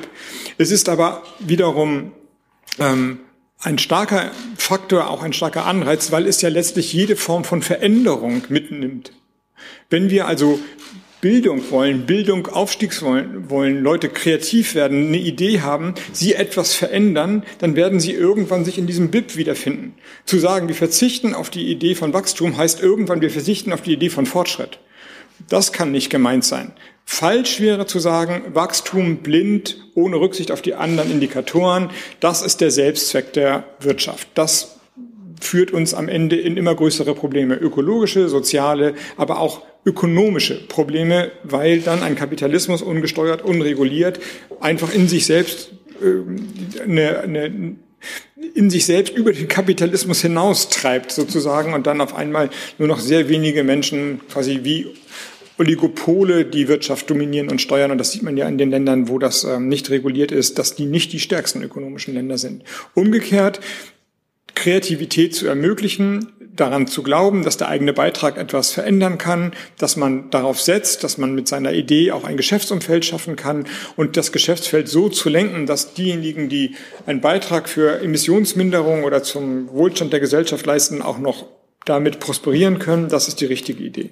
[0.57, 2.11] Es ist aber wiederum
[2.79, 3.19] ähm,
[3.59, 8.43] ein starker Faktor, auch ein starker Anreiz, weil es ja letztlich jede Form von Veränderung
[8.49, 9.11] mitnimmt.
[9.89, 10.59] Wenn wir also
[11.21, 17.43] Bildung wollen, Bildung, Aufstiegs wollen, wollen, Leute kreativ werden, eine Idee haben, sie etwas verändern,
[17.59, 19.93] dann werden sie irgendwann sich in diesem BIP wiederfinden.
[20.25, 23.93] Zu sagen, wir verzichten auf die Idee von Wachstum, heißt irgendwann, wir verzichten auf die
[23.93, 24.79] Idee von Fortschritt.
[25.47, 26.73] Das kann nicht gemeint sein.
[27.05, 32.71] Falsch wäre zu sagen, Wachstum blind, ohne Rücksicht auf die anderen Indikatoren, das ist der
[32.71, 34.27] Selbstzweck der Wirtschaft.
[34.33, 34.79] Das
[35.39, 41.81] führt uns am Ende in immer größere Probleme, ökologische, soziale, aber auch ökonomische Probleme, weil
[41.81, 44.19] dann ein Kapitalismus ungesteuert, unreguliert
[44.59, 47.75] einfach in sich selbst äh, eine, eine
[48.55, 53.29] in sich selbst über den Kapitalismus hinaustreibt sozusagen und dann auf einmal nur noch sehr
[53.29, 54.87] wenige Menschen quasi wie
[55.59, 57.91] Oligopole die Wirtschaft dominieren und steuern.
[57.91, 60.75] Und das sieht man ja in den Ländern, wo das ähm, nicht reguliert ist, dass
[60.75, 62.63] die nicht die stärksten ökonomischen Länder sind.
[62.95, 63.59] Umgekehrt
[64.55, 70.29] Kreativität zu ermöglichen, daran zu glauben, dass der eigene Beitrag etwas verändern kann, dass man
[70.29, 74.87] darauf setzt, dass man mit seiner Idee auch ein Geschäftsumfeld schaffen kann und das Geschäftsfeld
[74.87, 80.65] so zu lenken, dass diejenigen, die einen Beitrag für Emissionsminderung oder zum Wohlstand der Gesellschaft
[80.65, 81.45] leisten, auch noch
[81.85, 84.11] damit prosperieren können, das ist die richtige Idee.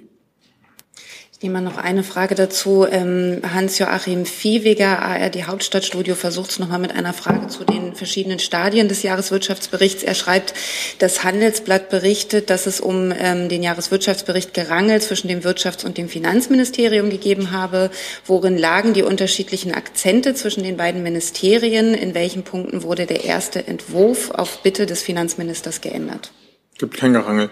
[1.40, 2.86] Ich nehme mal noch eine Frage dazu.
[2.86, 8.88] Ähm, Hans-Joachim Viehweger, ARD Hauptstadtstudio, versucht es nochmal mit einer Frage zu den verschiedenen Stadien
[8.88, 10.02] des Jahreswirtschaftsberichts.
[10.02, 10.52] Er schreibt,
[10.98, 16.10] das Handelsblatt berichtet, dass es um ähm, den Jahreswirtschaftsbericht gerangelt zwischen dem Wirtschafts- und dem
[16.10, 17.90] Finanzministerium gegeben habe.
[18.26, 21.94] Worin lagen die unterschiedlichen Akzente zwischen den beiden Ministerien?
[21.94, 26.32] In welchen Punkten wurde der erste Entwurf auf Bitte des Finanzministers geändert?
[26.74, 27.48] Es gibt kein Gerangel.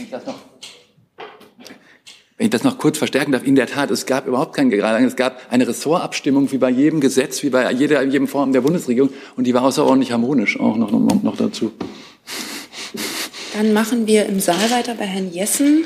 [0.00, 0.39] Ich das noch
[2.40, 5.04] wenn ich das noch kurz verstärken darf, in der Tat, es gab überhaupt kein Gerade.
[5.04, 9.10] Es gab eine Ressortabstimmung wie bei jedem Gesetz, wie bei jeder, jedem Form der Bundesregierung
[9.36, 11.70] und die war außerordentlich harmonisch auch noch, noch, noch dazu.
[13.52, 15.84] Dann machen wir im Saal weiter bei Herrn Jessen.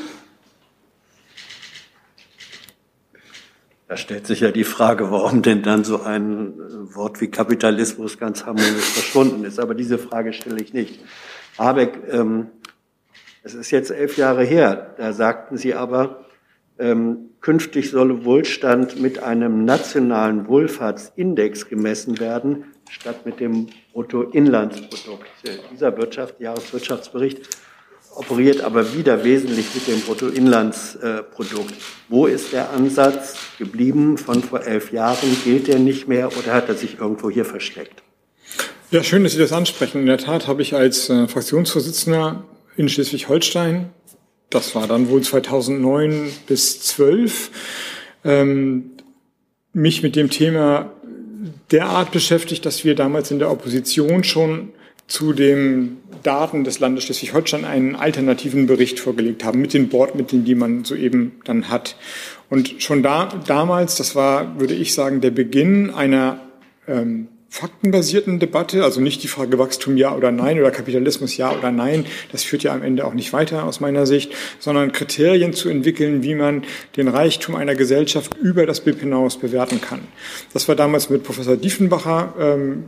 [3.88, 6.54] Da stellt sich ja die Frage, warum denn dann so ein
[6.94, 9.58] Wort wie Kapitalismus ganz harmonisch verschwunden ist.
[9.58, 11.00] Aber diese Frage stelle ich nicht.
[11.58, 12.46] Habeck, ähm,
[13.42, 16.23] es ist jetzt elf Jahre her, da sagten Sie aber,
[16.78, 25.26] ähm, künftig solle Wohlstand mit einem nationalen Wohlfahrtsindex gemessen werden, statt mit dem Bruttoinlandsprodukt.
[25.72, 27.48] Dieser Wirtschaft, Jahreswirtschaftsbericht
[28.16, 31.74] operiert aber wieder wesentlich mit dem Bruttoinlandsprodukt.
[32.08, 35.37] Wo ist der Ansatz geblieben von vor elf Jahren?
[35.44, 38.02] Gilt der nicht mehr oder hat er sich irgendwo hier versteckt?
[38.90, 40.02] Ja, schön, dass Sie das ansprechen.
[40.02, 42.44] In der Tat habe ich als äh, Fraktionsvorsitzender
[42.76, 43.90] in Schleswig-Holstein,
[44.50, 47.50] das war dann wohl 2009 bis 12,
[48.24, 48.90] ähm,
[49.72, 50.92] mich mit dem Thema
[51.70, 54.70] derart beschäftigt, dass wir damals in der Opposition schon
[55.07, 60.54] zu den Daten des Landes Schleswig-Holstein einen alternativen Bericht vorgelegt haben mit den Bordmitteln, die
[60.54, 61.96] man soeben dann hat.
[62.48, 66.40] Und schon da, damals, das war, würde ich sagen, der Beginn einer
[66.88, 71.70] ähm, faktenbasierten Debatte, also nicht die Frage Wachstum ja oder nein oder Kapitalismus ja oder
[71.70, 75.68] nein, das führt ja am Ende auch nicht weiter aus meiner Sicht, sondern Kriterien zu
[75.68, 76.64] entwickeln, wie man
[76.96, 80.00] den Reichtum einer Gesellschaft über das BIP hinaus bewerten kann.
[80.52, 82.86] Das war damals mit Professor Diefenbacher ähm,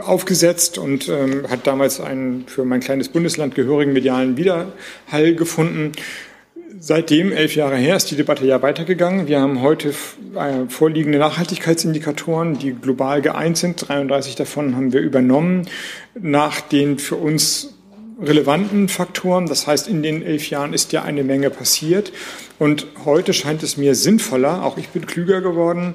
[0.00, 5.92] aufgesetzt und ähm, hat damals einen für mein kleines Bundesland gehörigen medialen Widerhall gefunden.
[6.80, 9.28] Seitdem, elf Jahre her, ist die Debatte ja weitergegangen.
[9.28, 13.88] Wir haben heute äh, vorliegende Nachhaltigkeitsindikatoren, die global geeint sind.
[13.88, 15.68] 33 davon haben wir übernommen
[16.20, 17.74] nach den für uns
[18.20, 19.46] relevanten Faktoren.
[19.46, 22.12] Das heißt, in den elf Jahren ist ja eine Menge passiert.
[22.58, 25.92] Und heute scheint es mir sinnvoller, auch ich bin klüger geworden,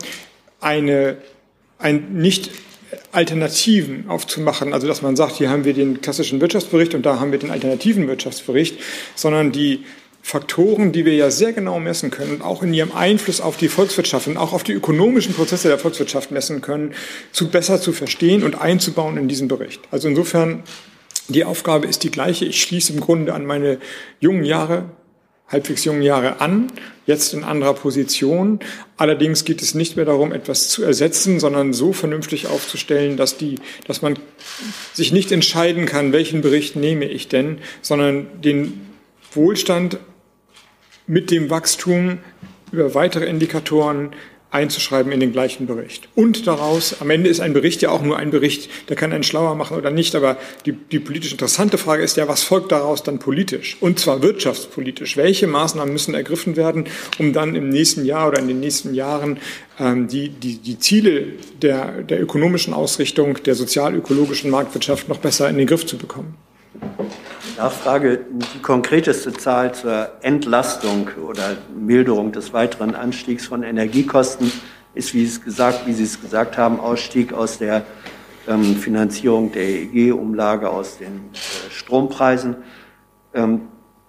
[0.62, 1.18] eine,
[1.78, 2.52] ein nicht
[3.12, 4.74] Alternativen aufzumachen.
[4.74, 7.52] Also dass man sagt, hier haben wir den klassischen Wirtschaftsbericht und da haben wir den
[7.52, 8.80] alternativen Wirtschaftsbericht,
[9.16, 9.84] sondern die
[10.30, 13.68] Faktoren, die wir ja sehr genau messen können und auch in ihrem Einfluss auf die
[13.68, 16.94] Volkswirtschaft und auch auf die ökonomischen Prozesse der Volkswirtschaft messen können,
[17.32, 19.82] zu besser zu verstehen und einzubauen in diesen Bericht.
[19.90, 20.62] Also insofern,
[21.30, 22.46] die Aufgabe ist die gleiche.
[22.46, 23.80] Ich schließe im Grunde an meine
[24.20, 24.92] jungen Jahre,
[25.48, 26.72] halbwegs jungen Jahre an,
[27.08, 28.60] jetzt in anderer Position.
[28.98, 33.56] Allerdings geht es nicht mehr darum, etwas zu ersetzen, sondern so vernünftig aufzustellen, dass die,
[33.88, 34.20] dass man
[34.94, 38.82] sich nicht entscheiden kann, welchen Bericht nehme ich denn, sondern den
[39.34, 39.98] Wohlstand
[41.10, 42.20] mit dem Wachstum
[42.72, 44.12] über weitere Indikatoren
[44.52, 46.08] einzuschreiben in den gleichen Bericht.
[46.16, 49.24] Und daraus, am Ende ist ein Bericht ja auch nur ein Bericht, der kann einen
[49.24, 53.04] schlauer machen oder nicht, aber die, die politisch interessante Frage ist ja, was folgt daraus
[53.04, 53.78] dann politisch?
[53.80, 55.18] Und zwar wirtschaftspolitisch.
[55.18, 56.86] Welche Maßnahmen müssen ergriffen werden,
[57.20, 59.40] um dann im nächsten Jahr oder in den nächsten Jahren
[59.80, 61.26] ähm, die, die, die Ziele
[61.62, 66.36] der, der ökonomischen Ausrichtung, der sozial-ökologischen Marktwirtschaft noch besser in den Griff zu bekommen?
[67.60, 74.50] Nachfrage, die konkreteste Zahl zur Entlastung oder Milderung des weiteren Anstiegs von Energiekosten
[74.94, 77.86] ist, wie, es gesagt, wie Sie es gesagt haben, Ausstieg aus der
[78.48, 82.56] ähm, Finanzierung der EEG-Umlage aus den äh, Strompreisen.
[83.34, 83.64] Ähm,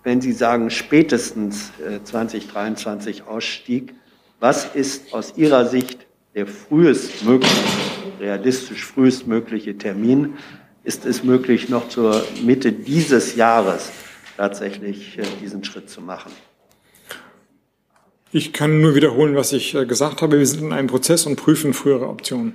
[0.04, 3.94] wenn Sie sagen, spätestens äh, 2023 Ausstieg,
[4.38, 7.64] was ist aus Ihrer Sicht der frühestmögliche,
[8.20, 10.34] realistisch frühestmögliche Termin?
[10.84, 13.90] Ist es möglich, noch zur Mitte dieses Jahres
[14.36, 16.32] tatsächlich äh, diesen Schritt zu machen.
[18.32, 20.38] Ich kann nur wiederholen, was ich äh, gesagt habe.
[20.38, 22.54] Wir sind in einem Prozess und prüfen frühere Optionen.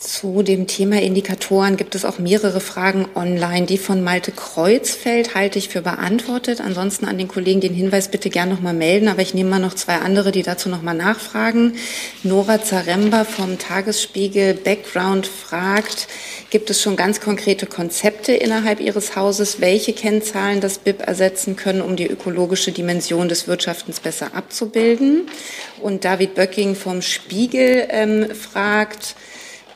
[0.00, 3.66] Zu dem Thema Indikatoren gibt es auch mehrere Fragen online.
[3.66, 6.62] Die von Malte Kreuzfeld halte ich für beantwortet.
[6.62, 9.08] Ansonsten an den Kollegen den Hinweis bitte gern nochmal melden.
[9.08, 11.74] Aber ich nehme mal noch zwei andere, die dazu nochmal nachfragen.
[12.22, 16.08] Nora Zaremba vom Tagesspiegel Background fragt,
[16.48, 21.82] gibt es schon ganz konkrete Konzepte innerhalb Ihres Hauses, welche Kennzahlen das BIP ersetzen können,
[21.82, 25.28] um die ökologische Dimension des Wirtschaftens besser abzubilden?
[25.82, 29.14] Und David Böcking vom Spiegel ähm, fragt,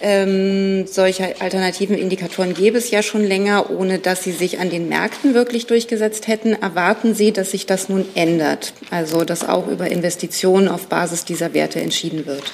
[0.06, 4.86] ähm, solche alternativen Indikatoren gäbe es ja schon länger, ohne dass sie sich an den
[4.88, 6.52] Märkten wirklich durchgesetzt hätten.
[6.52, 8.74] Erwarten Sie, dass sich das nun ändert?
[8.90, 12.44] Also, dass auch über Investitionen auf Basis dieser Werte entschieden wird?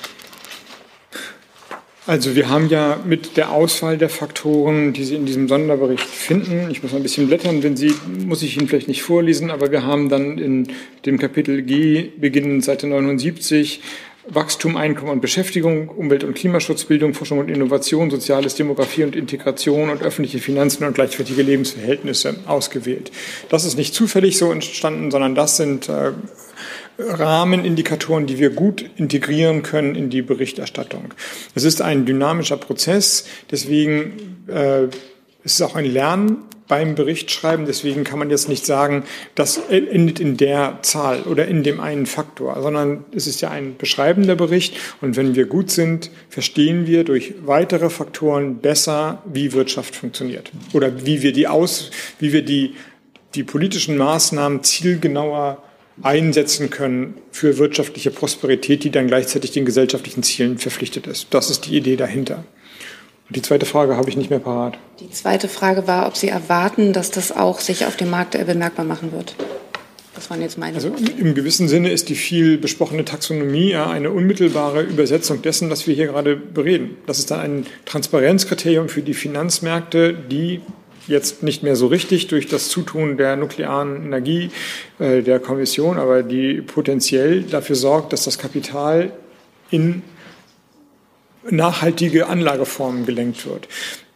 [2.06, 6.68] Also wir haben ja mit der Auswahl der Faktoren, die Sie in diesem Sonderbericht finden,
[6.70, 7.94] ich muss ein bisschen blättern, wenn Sie,
[8.26, 10.68] muss ich Ihnen vielleicht nicht vorlesen, aber wir haben dann in
[11.04, 13.80] dem Kapitel G, beginnend Seite 79,
[14.28, 19.88] Wachstum, Einkommen und Beschäftigung, Umwelt- und Klimaschutz, Bildung, Forschung und Innovation, Soziales, Demografie und Integration
[19.88, 23.11] und öffentliche Finanzen und gleichwertige Lebensverhältnisse ausgewählt.
[23.48, 26.12] Das ist nicht zufällig so entstanden, sondern das sind äh,
[26.98, 31.14] Rahmenindikatoren, die wir gut integrieren können in die Berichterstattung.
[31.54, 34.85] Es ist ein dynamischer Prozess, deswegen äh,
[35.44, 37.66] es ist auch ein Lernen beim Bericht schreiben.
[37.66, 39.04] Deswegen kann man jetzt nicht sagen,
[39.35, 43.76] das endet in der Zahl oder in dem einen Faktor, sondern es ist ja ein
[43.76, 44.76] beschreibender Bericht.
[45.02, 51.04] Und wenn wir gut sind, verstehen wir durch weitere Faktoren besser, wie Wirtschaft funktioniert oder
[51.04, 52.74] wie wir die aus, wie wir die
[53.35, 55.62] die politischen Maßnahmen zielgenauer
[56.02, 61.28] einsetzen können für wirtschaftliche Prosperität, die dann gleichzeitig den gesellschaftlichen Zielen verpflichtet ist.
[61.30, 62.44] Das ist die Idee dahinter.
[63.31, 64.77] Die zweite Frage habe ich nicht mehr parat.
[64.99, 68.85] Die zweite Frage war, ob Sie erwarten, dass das auch sich auf dem Markt bemerkbar
[68.85, 69.37] machen wird.
[70.16, 70.75] Das waren jetzt meine.
[70.75, 75.87] Also im gewissen Sinne ist die viel besprochene Taxonomie ja eine unmittelbare Übersetzung dessen, was
[75.87, 76.97] wir hier gerade bereden.
[77.07, 80.61] Das ist dann ein Transparenzkriterium für die Finanzmärkte, die
[81.07, 84.51] jetzt nicht mehr so richtig durch das Zutun der nuklearen Energie
[84.99, 89.12] äh, der Kommission, aber die potenziell dafür sorgt, dass das Kapital
[89.71, 90.03] in
[91.48, 93.68] nachhaltige Anlageformen gelenkt wird.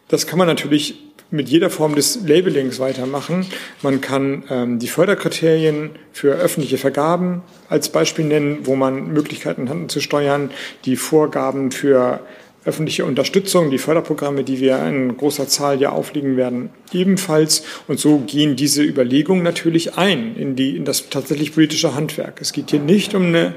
[0.07, 0.95] Das kann man natürlich
[1.31, 3.45] mit jeder Form des Labelings weitermachen.
[3.81, 9.91] Man kann ähm, die Förderkriterien für öffentliche Vergaben als Beispiel nennen, wo man Möglichkeiten hat
[9.91, 10.51] zu steuern,
[10.85, 12.21] die Vorgaben für
[12.63, 17.63] öffentliche Unterstützung, die Förderprogramme, die wir in großer Zahl ja auflegen werden, ebenfalls.
[17.87, 22.41] Und so gehen diese Überlegungen natürlich ein in, die, in das tatsächlich politische Handwerk.
[22.41, 23.53] Es geht hier nicht um, eine,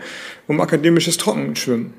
[0.47, 1.95] um akademisches Trockenschwimmen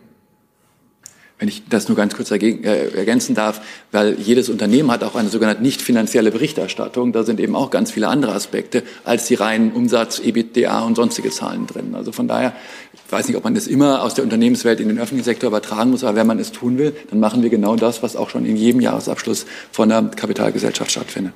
[1.39, 3.62] wenn ich das nur ganz kurz dagegen, äh, ergänzen darf,
[3.93, 7.13] weil jedes Unternehmen hat auch eine sogenannte nicht finanzielle Berichterstattung.
[7.13, 11.30] Da sind eben auch ganz viele andere Aspekte als die reinen Umsatz, EBITDA und sonstige
[11.30, 11.95] Zahlen drin.
[11.95, 12.54] Also von daher,
[12.93, 15.91] ich weiß nicht, ob man das immer aus der Unternehmenswelt in den öffentlichen Sektor übertragen
[15.91, 18.45] muss, aber wenn man es tun will, dann machen wir genau das, was auch schon
[18.45, 21.34] in jedem Jahresabschluss von der Kapitalgesellschaft stattfindet.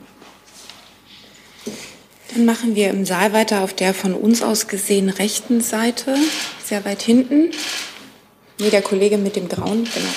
[2.34, 6.16] Dann machen wir im Saal weiter auf der von uns aus gesehen rechten Seite,
[6.66, 7.52] sehr weit hinten.
[8.60, 10.14] Nee, der Kollege mit dem Grauen, genau.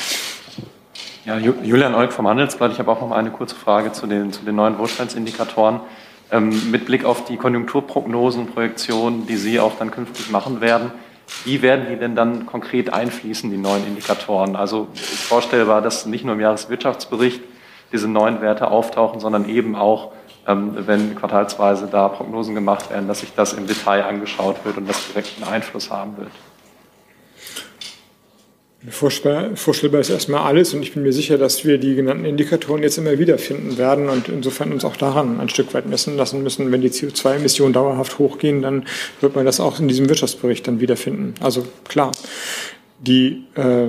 [1.25, 2.73] Ja, Julian Olk vom Handelsblatt.
[2.73, 5.81] Ich habe auch noch mal eine kurze Frage zu den, zu den neuen Wohlstandsindikatoren.
[6.31, 10.93] Ähm, mit Blick auf die Konjunkturprognosen Projektionen, die Sie auch dann künftig machen werden,
[11.45, 14.57] wie werden die denn dann konkret einfließen, die neuen Indikatoren?
[14.57, 17.43] Also ist vorstellbar, dass nicht nur im Jahreswirtschaftsbericht
[17.93, 20.13] diese neuen Werte auftauchen, sondern eben auch,
[20.47, 24.89] ähm, wenn quartalsweise da Prognosen gemacht werden, dass sich das im Detail angeschaut wird und
[24.89, 26.31] das direkten Einfluss haben wird.
[28.89, 32.83] Vorstellbar, vorstellbar ist erstmal alles und ich bin mir sicher, dass wir die genannten Indikatoren
[32.83, 36.43] jetzt immer wieder finden werden und insofern uns auch daran ein Stück weit messen lassen
[36.43, 36.71] müssen.
[36.71, 38.87] Wenn die CO2-Emissionen dauerhaft hochgehen, dann
[39.21, 41.35] wird man das auch in diesem Wirtschaftsbericht dann wiederfinden.
[41.41, 42.13] Also klar,
[43.01, 43.89] die, äh,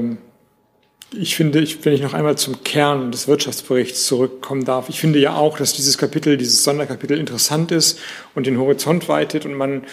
[1.16, 5.20] ich finde, ich, wenn ich noch einmal zum Kern des Wirtschaftsberichts zurückkommen darf, ich finde
[5.20, 8.00] ja auch, dass dieses Kapitel, dieses Sonderkapitel interessant ist
[8.34, 9.84] und den Horizont weitet und man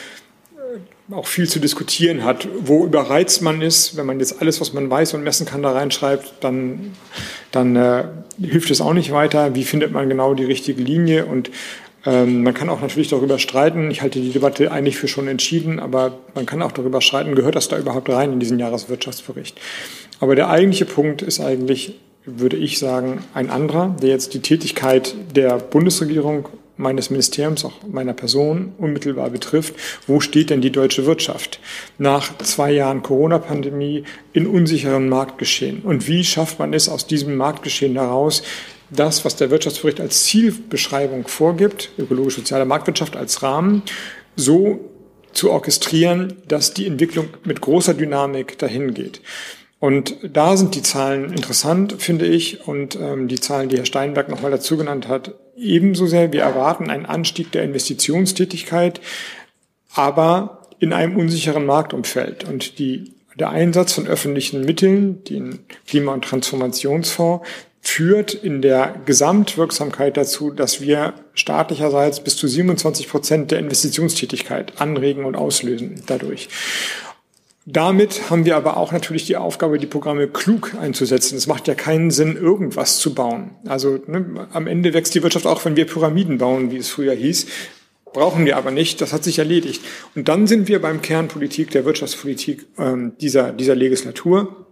[1.10, 3.96] auch viel zu diskutieren hat, wo überreizt man ist.
[3.96, 6.92] Wenn man jetzt alles, was man weiß und messen kann, da reinschreibt, dann,
[7.52, 8.04] dann äh,
[8.40, 9.54] hilft es auch nicht weiter.
[9.54, 11.26] Wie findet man genau die richtige Linie?
[11.26, 11.50] Und
[12.06, 13.90] ähm, man kann auch natürlich darüber streiten.
[13.90, 17.54] Ich halte die Debatte eigentlich für schon entschieden, aber man kann auch darüber streiten, gehört
[17.54, 19.60] das da überhaupt rein in diesen Jahreswirtschaftsbericht?
[20.20, 25.14] Aber der eigentliche Punkt ist eigentlich, würde ich sagen, ein anderer, der jetzt die Tätigkeit
[25.34, 29.74] der Bundesregierung meines Ministeriums, auch meiner Person unmittelbar betrifft.
[30.06, 31.60] Wo steht denn die deutsche Wirtschaft
[31.98, 35.82] nach zwei Jahren Corona-Pandemie in unsicheren Marktgeschehen?
[35.82, 38.42] Und wie schafft man es aus diesem Marktgeschehen heraus,
[38.90, 43.82] das, was der Wirtschaftsbericht als Zielbeschreibung vorgibt, ökologisch-soziale Marktwirtschaft als Rahmen,
[44.36, 44.90] so
[45.32, 49.20] zu orchestrieren, dass die Entwicklung mit großer Dynamik dahin geht.
[49.80, 54.28] Und da sind die Zahlen interessant, finde ich, und ähm, die Zahlen, die Herr Steinberg
[54.28, 56.32] nochmal dazu genannt hat, ebenso sehr.
[56.32, 59.00] Wir erwarten einen Anstieg der Investitionstätigkeit,
[59.94, 62.44] aber in einem unsicheren Marktumfeld.
[62.44, 67.46] Und die, der Einsatz von öffentlichen Mitteln, den Klima- und Transformationsfonds,
[67.80, 75.26] führt in der Gesamtwirksamkeit dazu, dass wir staatlicherseits bis zu 27 Prozent der Investitionstätigkeit anregen
[75.26, 76.48] und auslösen dadurch.
[77.66, 81.36] Damit haben wir aber auch natürlich die Aufgabe, die Programme klug einzusetzen.
[81.36, 83.52] Es macht ja keinen Sinn, irgendwas zu bauen.
[83.66, 87.14] Also ne, am Ende wächst die Wirtschaft auch, wenn wir Pyramiden bauen, wie es früher
[87.14, 87.46] hieß.
[88.12, 89.82] Brauchen wir aber nicht, das hat sich erledigt.
[90.14, 94.66] Und dann sind wir beim Kernpolitik der Wirtschaftspolitik ähm, dieser, dieser Legislatur.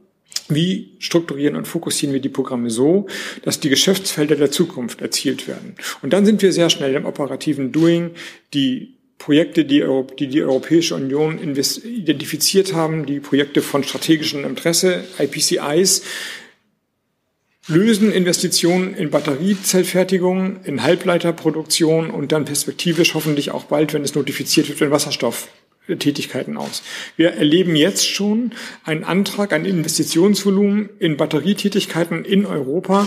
[0.48, 3.06] Wie strukturieren und fokussieren wir die Programme so,
[3.42, 5.76] dass die Geschäftsfelder der Zukunft erzielt werden?
[6.02, 8.10] Und dann sind wir sehr schnell im operativen Doing.
[8.52, 9.84] Die Projekte, die
[10.18, 16.02] die, die Europäische Union identifiziert haben, die Projekte von strategischem Interesse, IPCIs,
[17.68, 24.68] lösen Investitionen in Batteriezellfertigung, in Halbleiterproduktion und dann perspektivisch hoffentlich auch bald, wenn es notifiziert
[24.68, 26.82] wird, in Wasserstofftätigkeiten aus.
[27.16, 28.50] Wir erleben jetzt schon
[28.82, 33.06] einen Antrag, ein Investitionsvolumen in Batterietätigkeiten in Europa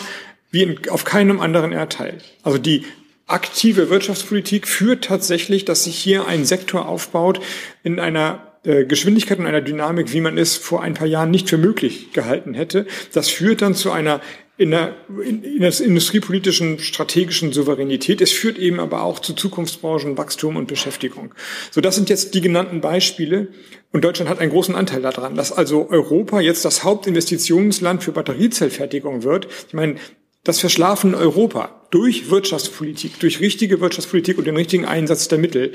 [0.50, 2.20] wie in, auf keinem anderen Erdteil.
[2.42, 2.86] Also die
[3.28, 7.40] aktive Wirtschaftspolitik führt tatsächlich, dass sich hier ein Sektor aufbaut
[7.84, 11.50] in einer äh, Geschwindigkeit und einer Dynamik, wie man es vor ein paar Jahren nicht
[11.50, 12.86] für möglich gehalten hätte.
[13.14, 14.22] Das führt dann zu einer
[14.58, 18.22] in der, in der industriepolitischen strategischen Souveränität.
[18.22, 21.36] Es führt eben aber auch zu Zukunftsbranchen, Wachstum und Beschäftigung.
[21.72, 23.50] So, das sind jetzt die genannten Beispiele.
[23.92, 29.24] Und Deutschland hat einen großen Anteil daran, dass also Europa jetzt das Hauptinvestitionsland für Batteriezellfertigung
[29.24, 29.48] wird.
[29.68, 29.96] Ich meine,
[30.46, 35.74] das Verschlafen Europa durch Wirtschaftspolitik, durch richtige Wirtschaftspolitik und den richtigen Einsatz der Mittel,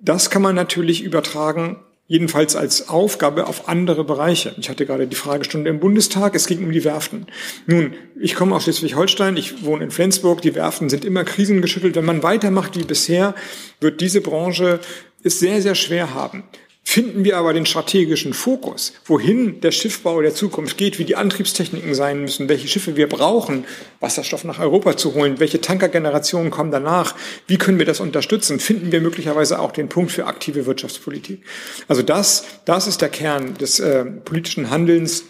[0.00, 4.54] das kann man natürlich übertragen jedenfalls als Aufgabe auf andere Bereiche.
[4.58, 7.26] Ich hatte gerade die Fragestunde im Bundestag, es ging um die Werften.
[7.66, 11.96] Nun, ich komme aus Schleswig-Holstein, ich wohne in Flensburg, die Werften sind immer krisengeschüttelt.
[11.96, 13.34] Wenn man weitermacht wie bisher,
[13.80, 14.80] wird diese Branche
[15.22, 16.44] es sehr, sehr schwer haben.
[16.86, 21.94] Finden wir aber den strategischen Fokus, wohin der Schiffbau der Zukunft geht, wie die Antriebstechniken
[21.94, 23.64] sein müssen, welche Schiffe wir brauchen,
[24.00, 27.14] Wasserstoff nach Europa zu holen, welche Tankergenerationen kommen danach,
[27.46, 31.42] wie können wir das unterstützen, finden wir möglicherweise auch den Punkt für aktive Wirtschaftspolitik.
[31.88, 35.24] Also das, das ist der Kern des äh, politischen Handelns.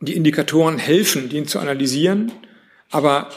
[0.00, 2.32] Die Indikatoren helfen, den zu analysieren,
[2.90, 3.30] aber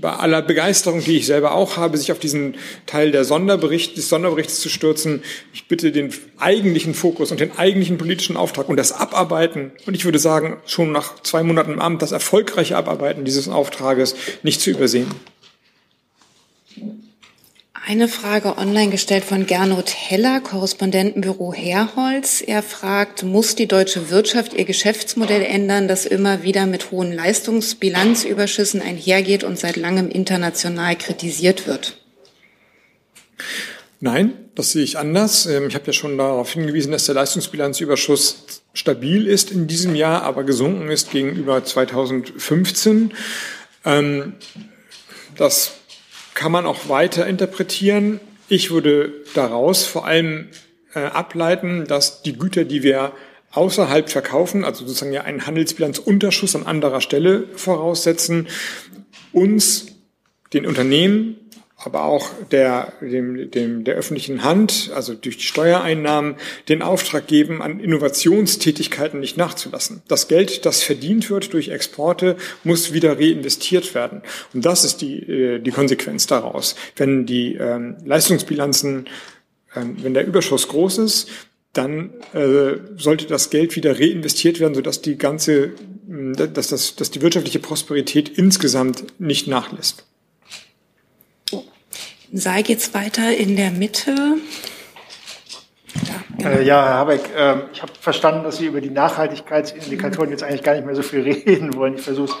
[0.00, 2.56] bei aller Begeisterung, die ich selber auch habe, sich auf diesen
[2.86, 5.22] Teil der Sonderbericht, des Sonderberichts zu stürzen.
[5.52, 10.04] Ich bitte den eigentlichen Fokus und den eigentlichen politischen Auftrag und das Abarbeiten, und ich
[10.04, 14.70] würde sagen, schon nach zwei Monaten im Amt, das erfolgreiche Abarbeiten dieses Auftrages nicht zu
[14.70, 15.08] übersehen.
[17.84, 22.40] Eine Frage online gestellt von Gernot Heller, Korrespondentenbüro Herholz.
[22.40, 28.80] Er fragt, muss die deutsche Wirtschaft ihr Geschäftsmodell ändern, das immer wieder mit hohen Leistungsbilanzüberschüssen
[28.80, 31.96] einhergeht und seit langem international kritisiert wird?
[33.98, 35.46] Nein, das sehe ich anders.
[35.46, 40.22] Ähm, ich habe ja schon darauf hingewiesen, dass der Leistungsbilanzüberschuss stabil ist in diesem Jahr,
[40.22, 43.12] aber gesunken ist gegenüber 2015.
[43.84, 44.34] Ähm,
[45.36, 45.81] das
[46.34, 48.20] kann man auch weiter interpretieren.
[48.48, 50.48] Ich würde daraus vor allem
[50.94, 53.12] äh, ableiten, dass die Güter, die wir
[53.52, 58.48] außerhalb verkaufen, also sozusagen ja einen Handelsbilanzunterschuss an anderer Stelle voraussetzen,
[59.32, 59.86] uns
[60.52, 61.36] den Unternehmen
[61.84, 66.36] aber auch der, dem, dem, der öffentlichen Hand, also durch die Steuereinnahmen,
[66.68, 70.02] den Auftrag geben, an Innovationstätigkeiten nicht nachzulassen.
[70.08, 74.22] Das Geld, das verdient wird durch Exporte, muss wieder reinvestiert werden.
[74.54, 76.76] Und das ist die, äh, die Konsequenz daraus.
[76.96, 79.08] Wenn die ähm, Leistungsbilanzen,
[79.74, 81.28] ähm, wenn der Überschuss groß ist,
[81.72, 85.72] dann äh, sollte das Geld wieder reinvestiert werden, sodass die ganze,
[86.06, 90.04] dass, das, dass die wirtschaftliche Prosperität insgesamt nicht nachlässt.
[92.34, 94.14] Saal geht's weiter in der Mitte.
[96.38, 100.62] Ja, äh, Herr Habeck, äh, ich habe verstanden, dass Sie über die Nachhaltigkeitsindikatoren jetzt eigentlich
[100.62, 101.94] gar nicht mehr so viel reden wollen.
[101.94, 102.36] Ich versuche es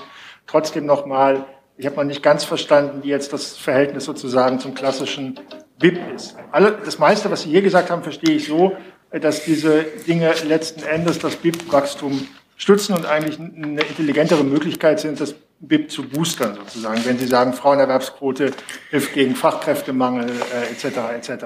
[0.46, 1.44] trotzdem nochmal.
[1.76, 5.38] Ich habe noch nicht ganz verstanden, wie jetzt das Verhältnis sozusagen zum klassischen
[5.78, 6.36] BIP ist.
[6.52, 8.74] Alle, das meiste, was Sie hier gesagt haben, verstehe ich so,
[9.10, 15.34] dass diese Dinge letzten Endes das BIP-Wachstum stützen und eigentlich eine intelligentere Möglichkeit sind, das
[15.62, 18.52] BIP zu boostern sozusagen, wenn Sie sagen, Frauenerwerbsquote
[18.90, 20.98] hilft gegen Fachkräftemangel äh, etc.
[21.16, 21.44] etc.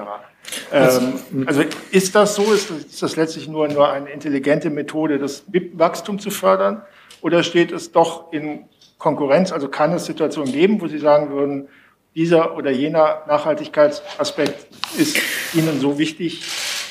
[0.71, 2.51] Ähm, also ist das so?
[2.51, 6.81] Ist das, ist das letztlich nur, nur eine intelligente Methode, das BIP-Wachstum zu fördern?
[7.21, 8.65] Oder steht es doch in
[8.97, 9.51] Konkurrenz?
[9.51, 11.67] Also kann es Situationen geben, wo Sie sagen würden,
[12.15, 15.17] dieser oder jener Nachhaltigkeitsaspekt ist
[15.53, 16.43] Ihnen so wichtig,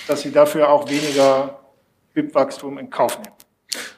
[0.06, 1.58] dass Sie dafür auch weniger
[2.14, 3.34] BIP-Wachstum in Kauf nehmen?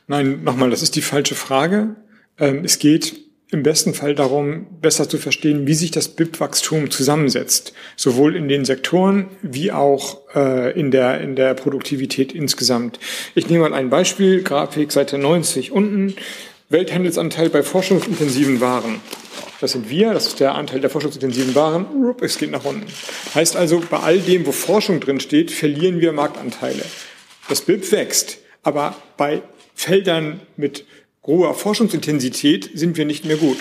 [0.09, 1.95] Nein, nochmal, das ist die falsche Frage.
[2.39, 7.73] Ähm, es geht im besten Fall darum, besser zu verstehen, wie sich das BIP-Wachstum zusammensetzt,
[7.97, 12.99] sowohl in den Sektoren wie auch äh, in, der, in der Produktivität insgesamt.
[13.35, 16.15] Ich nehme mal ein Beispiel, Grafik Seite 90 unten,
[16.71, 19.01] Welthandelsanteil bei forschungsintensiven Waren.
[19.61, 22.15] Das sind wir, das ist der Anteil der forschungsintensiven Waren.
[22.21, 22.87] Es geht nach unten.
[23.35, 26.83] Heißt also, bei all dem, wo Forschung drin steht, verlieren wir Marktanteile.
[27.49, 29.43] Das BIP wächst, aber bei
[29.79, 30.85] Feldern mit
[31.25, 33.59] hoher Forschungsintensität sind wir nicht mehr gut.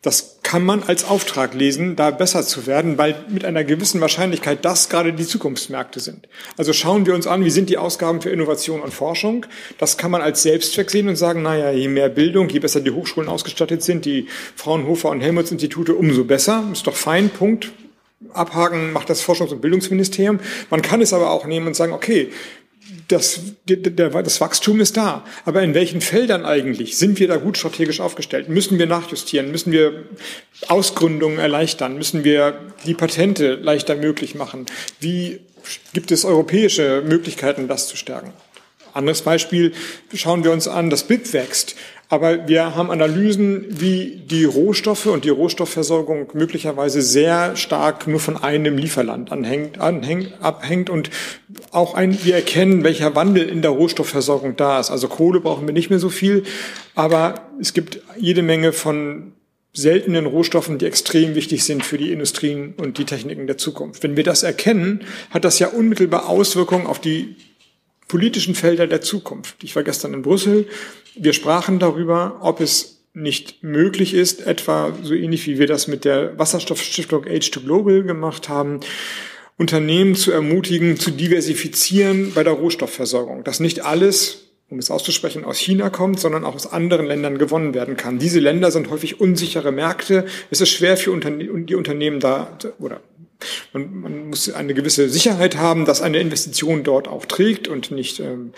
[0.00, 4.64] Das kann man als Auftrag lesen, da besser zu werden, weil mit einer gewissen Wahrscheinlichkeit
[4.64, 6.28] das gerade die Zukunftsmärkte sind.
[6.56, 9.44] Also schauen wir uns an, wie sind die Ausgaben für Innovation und Forschung.
[9.76, 12.92] Das kann man als Selbstzweck sehen und sagen, naja, je mehr Bildung, je besser die
[12.92, 16.66] Hochschulen ausgestattet sind, die Fraunhofer und Helmholtz-Institute, umso besser.
[16.72, 17.70] Ist doch fein, Punkt.
[18.32, 20.40] Abhaken macht das Forschungs- und Bildungsministerium.
[20.70, 22.30] Man kann es aber auch nehmen und sagen, okay,
[23.12, 25.24] das, das Wachstum ist da.
[25.44, 28.48] Aber in welchen Feldern eigentlich sind wir da gut strategisch aufgestellt?
[28.48, 29.50] Müssen wir nachjustieren?
[29.50, 30.04] Müssen wir
[30.68, 31.96] Ausgründungen erleichtern?
[31.96, 34.66] Müssen wir die Patente leichter möglich machen?
[35.00, 35.40] Wie
[35.92, 38.32] gibt es europäische Möglichkeiten, das zu stärken?
[38.94, 39.72] Anderes Beispiel,
[40.14, 41.76] schauen wir uns an, das BIP wächst.
[42.10, 48.36] Aber wir haben Analysen, wie die Rohstoffe und die Rohstoffversorgung möglicherweise sehr stark nur von
[48.36, 51.10] einem Lieferland anhängt, anhängt, abhängt und
[51.70, 54.90] auch ein, wir erkennen, welcher Wandel in der Rohstoffversorgung da ist.
[54.90, 56.42] Also Kohle brauchen wir nicht mehr so viel,
[56.96, 59.32] aber es gibt jede Menge von
[59.72, 64.02] seltenen Rohstoffen, die extrem wichtig sind für die Industrien und die Techniken der Zukunft.
[64.02, 67.36] Wenn wir das erkennen, hat das ja unmittelbar Auswirkungen auf die
[68.10, 69.62] politischen Felder der Zukunft.
[69.62, 70.66] Ich war gestern in Brüssel.
[71.14, 76.04] Wir sprachen darüber, ob es nicht möglich ist, etwa so ähnlich wie wir das mit
[76.04, 78.80] der Wasserstoffstiftung Age2 Global gemacht haben,
[79.56, 83.44] Unternehmen zu ermutigen, zu diversifizieren bei der Rohstoffversorgung.
[83.44, 87.74] Dass nicht alles, um es auszusprechen, aus China kommt, sondern auch aus anderen Ländern gewonnen
[87.74, 88.18] werden kann.
[88.18, 90.26] Diese Länder sind häufig unsichere Märkte.
[90.50, 93.02] Es ist schwer für die Unternehmen da, oder
[93.72, 98.20] man, man muss eine gewisse Sicherheit haben, dass eine Investition dort auch trägt und nicht
[98.20, 98.52] ähm,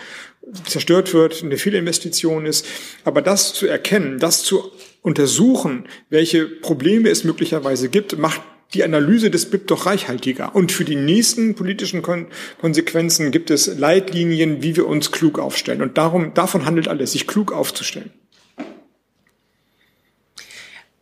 [0.65, 2.67] zerstört wird, eine Fehlinvestition ist.
[3.05, 4.71] Aber das zu erkennen, das zu
[5.03, 8.41] untersuchen, welche Probleme es möglicherweise gibt, macht
[8.75, 10.55] die Analyse des BIP doch reichhaltiger.
[10.55, 12.29] Und für die nächsten politischen Kon
[12.61, 15.83] Konsequenzen gibt es Leitlinien, wie wir uns klug aufstellen.
[15.83, 18.11] Und darum, davon handelt alles, sich klug aufzustellen.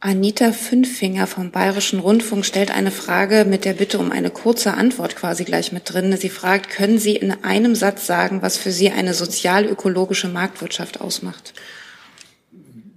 [0.03, 5.15] Anita Fünffinger vom Bayerischen Rundfunk stellt eine Frage mit der Bitte um eine kurze Antwort
[5.15, 6.17] quasi gleich mit drin.
[6.17, 11.53] Sie fragt, können Sie in einem Satz sagen, was für Sie eine sozial-ökologische Marktwirtschaft ausmacht?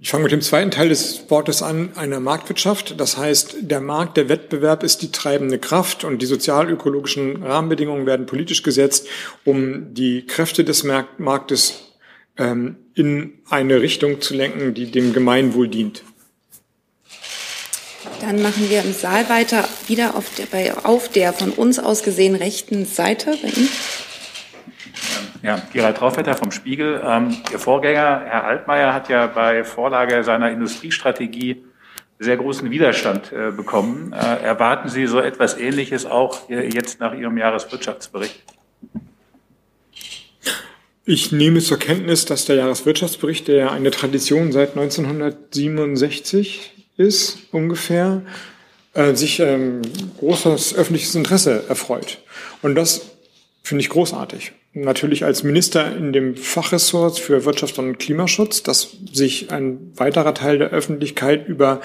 [0.00, 2.98] Ich fange mit dem zweiten Teil des Wortes an, eine Marktwirtschaft.
[2.98, 8.24] Das heißt, der Markt, der Wettbewerb ist die treibende Kraft und die sozial-ökologischen Rahmenbedingungen werden
[8.24, 9.08] politisch gesetzt,
[9.44, 10.84] um die Kräfte des
[11.18, 11.92] Marktes
[12.38, 16.02] ähm, in eine Richtung zu lenken, die dem Gemeinwohl dient.
[18.20, 22.02] Dann machen wir im Saal weiter, wieder auf der, bei, auf der von uns aus
[22.02, 23.36] gesehen rechten Seite.
[23.42, 23.68] Bei Ihnen.
[25.42, 27.02] Ja, Gerald Traufwetter vom Spiegel.
[27.04, 31.62] Ähm, Ihr Vorgänger, Herr Altmaier, hat ja bei Vorlage seiner Industriestrategie
[32.18, 34.12] sehr großen Widerstand äh, bekommen.
[34.12, 38.42] Äh, erwarten Sie so etwas Ähnliches auch jetzt nach Ihrem Jahreswirtschaftsbericht?
[41.06, 48.22] Ich nehme zur Kenntnis, dass der Jahreswirtschaftsbericht, der ja eine Tradition seit 1967 ist, ungefähr,
[48.94, 49.82] äh, sich ähm,
[50.18, 52.18] großes öffentliches Interesse erfreut.
[52.62, 53.02] Und das
[53.62, 54.52] finde ich großartig.
[54.74, 60.58] Natürlich als Minister in dem Fachressort für Wirtschaft und Klimaschutz, dass sich ein weiterer Teil
[60.58, 61.80] der Öffentlichkeit über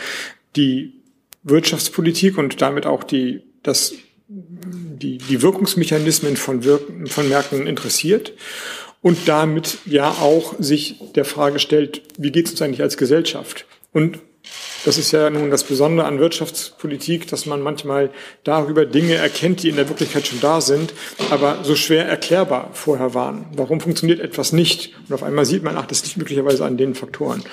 [0.55, 0.93] die
[1.43, 3.93] Wirtschaftspolitik und damit auch die, das,
[4.28, 8.34] die, die Wirkungsmechanismen von, Wirken, von Märkten interessiert
[9.01, 13.66] und damit ja auch sich der Frage stellt, wie geht es uns eigentlich als Gesellschaft?
[13.93, 14.20] Und
[14.86, 18.12] das ist ja nun das Besondere an Wirtschaftspolitik, dass man manchmal
[18.43, 20.93] darüber Dinge erkennt, die in der Wirklichkeit schon da sind,
[21.30, 23.45] aber so schwer erklärbar vorher waren.
[23.54, 24.95] Warum funktioniert etwas nicht?
[25.08, 27.43] Und auf einmal sieht man, ach, das liegt möglicherweise an den Faktoren.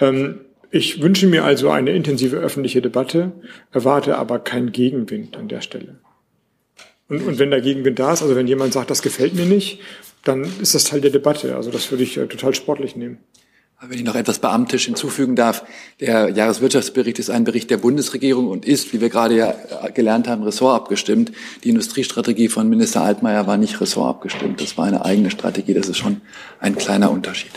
[0.00, 0.40] Ähm,
[0.70, 3.32] ich wünsche mir also eine intensive öffentliche Debatte,
[3.72, 5.98] erwarte aber keinen Gegenwind an der Stelle.
[7.08, 9.80] Und, und wenn der Gegenwind da ist, also wenn jemand sagt, das gefällt mir nicht,
[10.24, 11.56] dann ist das Teil der Debatte.
[11.56, 13.18] Also das würde ich äh, total sportlich nehmen.
[13.80, 15.64] Wenn ich noch etwas beamtisch hinzufügen darf,
[16.00, 19.54] der Jahreswirtschaftsbericht ist ein Bericht der Bundesregierung und ist, wie wir gerade ja
[19.94, 21.30] gelernt haben, ressortabgestimmt.
[21.62, 24.60] Die Industriestrategie von Minister Altmaier war nicht ressortabgestimmt.
[24.60, 25.74] Das war eine eigene Strategie.
[25.74, 26.22] Das ist schon
[26.58, 27.52] ein kleiner Unterschied.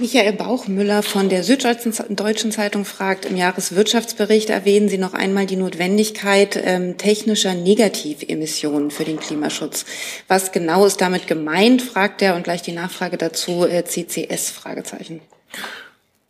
[0.00, 6.60] Michael Bauchmüller von der Süddeutschen Zeitung fragt, im Jahreswirtschaftsbericht erwähnen Sie noch einmal die Notwendigkeit
[6.64, 9.84] ähm, technischer Negativemissionen für den Klimaschutz.
[10.28, 15.20] Was genau ist damit gemeint, fragt er und gleich die Nachfrage dazu, äh, CCS, Fragezeichen.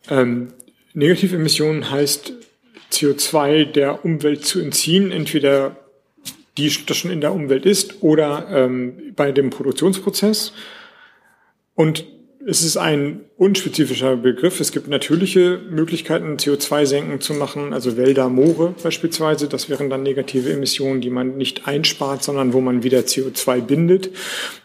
[0.09, 0.51] Ähm,
[0.95, 2.33] Negativemissionen heißt
[2.91, 5.75] CO2 der Umwelt zu entziehen, entweder
[6.57, 10.53] die das schon in der Umwelt ist oder ähm, bei dem Produktionsprozess.
[11.75, 12.03] Und
[12.49, 14.59] es ist ein unspezifischer Begriff.
[14.59, 19.47] Es gibt natürliche Möglichkeiten, CO2-Senken zu machen, also Wälder, Moore beispielsweise.
[19.47, 24.09] Das wären dann negative Emissionen, die man nicht einspart, sondern wo man wieder CO2 bindet.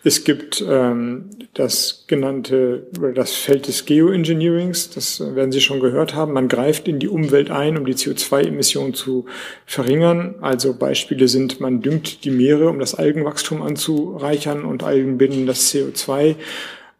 [0.03, 6.32] Es gibt ähm, das genannte, das Feld des Geoengineerings, das werden Sie schon gehört haben.
[6.32, 9.26] Man greift in die Umwelt ein, um die CO2-Emissionen zu
[9.66, 10.37] verringern.
[10.41, 15.72] Also Beispiele sind, man düngt die Meere, um das Algenwachstum anzureichern und Algen binden das
[15.72, 16.37] CO2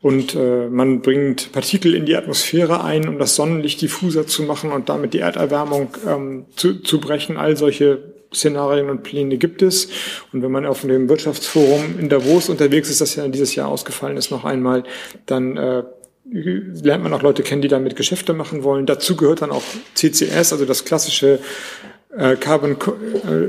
[0.05, 4.71] und äh, man bringt Partikel in die Atmosphäre ein, um das Sonnenlicht diffuser zu machen
[4.71, 7.39] und damit die Erderwärmung ähm, zu, zu brechen.
[7.39, 9.89] All solche Szenarien und Pläne gibt es.
[10.31, 14.19] Und wenn man auf dem Wirtschaftsforum in Davos unterwegs ist, das ja dieses Jahr ausgefallen
[14.19, 14.85] ist, noch einmal,
[15.25, 15.85] dann äh,
[16.31, 18.85] lernt man auch Leute kennen, die damit Geschäfte machen wollen.
[18.85, 21.39] Dazu gehört dann auch CCS, also das klassische
[22.15, 23.49] äh, Carbon äh,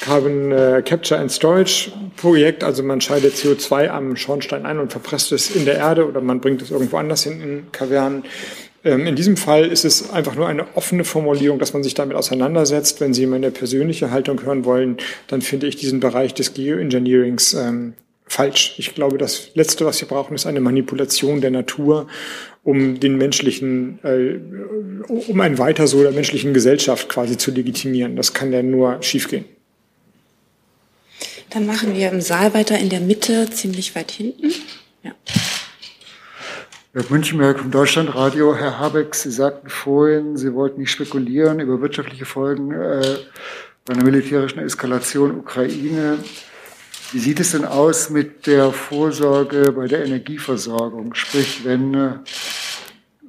[0.00, 5.32] Carbon äh, Capture and Storage Projekt, also man scheidet CO2 am Schornstein ein und verpresst
[5.32, 8.24] es in der Erde oder man bringt es irgendwo anders hin in Kavernen.
[8.84, 12.16] Ähm, in diesem Fall ist es einfach nur eine offene Formulierung, dass man sich damit
[12.16, 13.00] auseinandersetzt.
[13.00, 17.94] Wenn Sie meine persönliche Haltung hören wollen, dann finde ich diesen Bereich des Geoengineerings ähm,
[18.24, 18.74] falsch.
[18.78, 22.06] Ich glaube, das Letzte, was wir brauchen, ist eine Manipulation der Natur,
[22.62, 24.38] um den menschlichen, äh,
[25.08, 28.16] um ein Weiter so der menschlichen Gesellschaft quasi zu legitimieren.
[28.16, 29.44] Das kann ja nur schiefgehen.
[31.52, 34.52] Dann machen wir im Saal weiter in der Mitte, ziemlich weit hinten.
[35.02, 35.12] Ja.
[36.94, 38.54] Herr Münchenberg vom Deutschlandradio.
[38.56, 43.18] Herr Habeck, Sie sagten vorhin, Sie wollten nicht spekulieren über wirtschaftliche Folgen äh,
[43.84, 46.18] bei einer militärischen Eskalation Ukraine.
[47.12, 51.14] Wie sieht es denn aus mit der Vorsorge bei der Energieversorgung?
[51.14, 52.12] Sprich, wenn äh,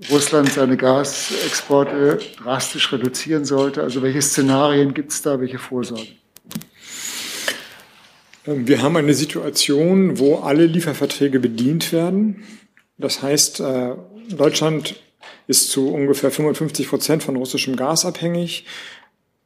[0.10, 6.23] Russland seine Gasexporte drastisch reduzieren sollte, also welche Szenarien gibt es da, welche Vorsorge?
[8.46, 12.44] Ähm, wir haben eine Situation, wo alle Lieferverträge bedient werden.
[12.98, 13.96] Das heißt, äh,
[14.30, 14.96] Deutschland
[15.48, 18.66] ist zu ungefähr 55 Prozent von russischem Gas abhängig.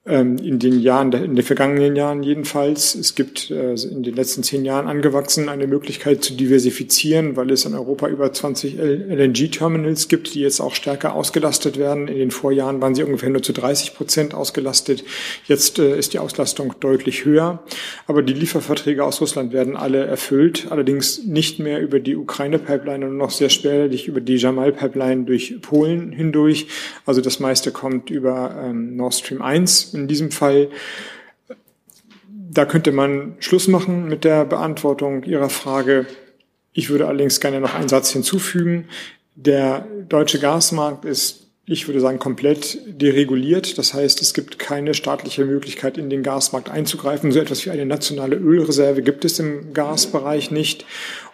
[0.07, 2.95] Ähm, in den Jahren, in den vergangenen Jahren jedenfalls.
[2.95, 7.65] Es gibt äh, in den letzten zehn Jahren angewachsen eine Möglichkeit zu diversifizieren, weil es
[7.65, 12.07] in Europa über 20 LNG-Terminals gibt, die jetzt auch stärker ausgelastet werden.
[12.07, 15.03] In den Vorjahren waren sie ungefähr nur zu 30 Prozent ausgelastet.
[15.45, 17.59] Jetzt äh, ist die Auslastung deutlich höher.
[18.05, 23.17] Aber die Lieferverträge aus Russland werden alle erfüllt, allerdings nicht mehr über die Ukraine-Pipeline und
[23.17, 26.67] noch sehr spärlich über die Jamal-Pipeline durch Polen hindurch.
[27.05, 30.69] Also das meiste kommt über ähm, Nord Stream 1 in diesem Fall.
[32.29, 36.05] Da könnte man Schluss machen mit der Beantwortung Ihrer Frage.
[36.73, 38.87] Ich würde allerdings gerne noch einen Satz hinzufügen.
[39.35, 43.77] Der deutsche Gasmarkt ist ich würde sagen, komplett dereguliert.
[43.77, 47.33] Das heißt, es gibt keine staatliche Möglichkeit, in den Gasmarkt einzugreifen.
[47.33, 50.85] So etwas wie eine nationale Ölreserve gibt es im Gasbereich nicht.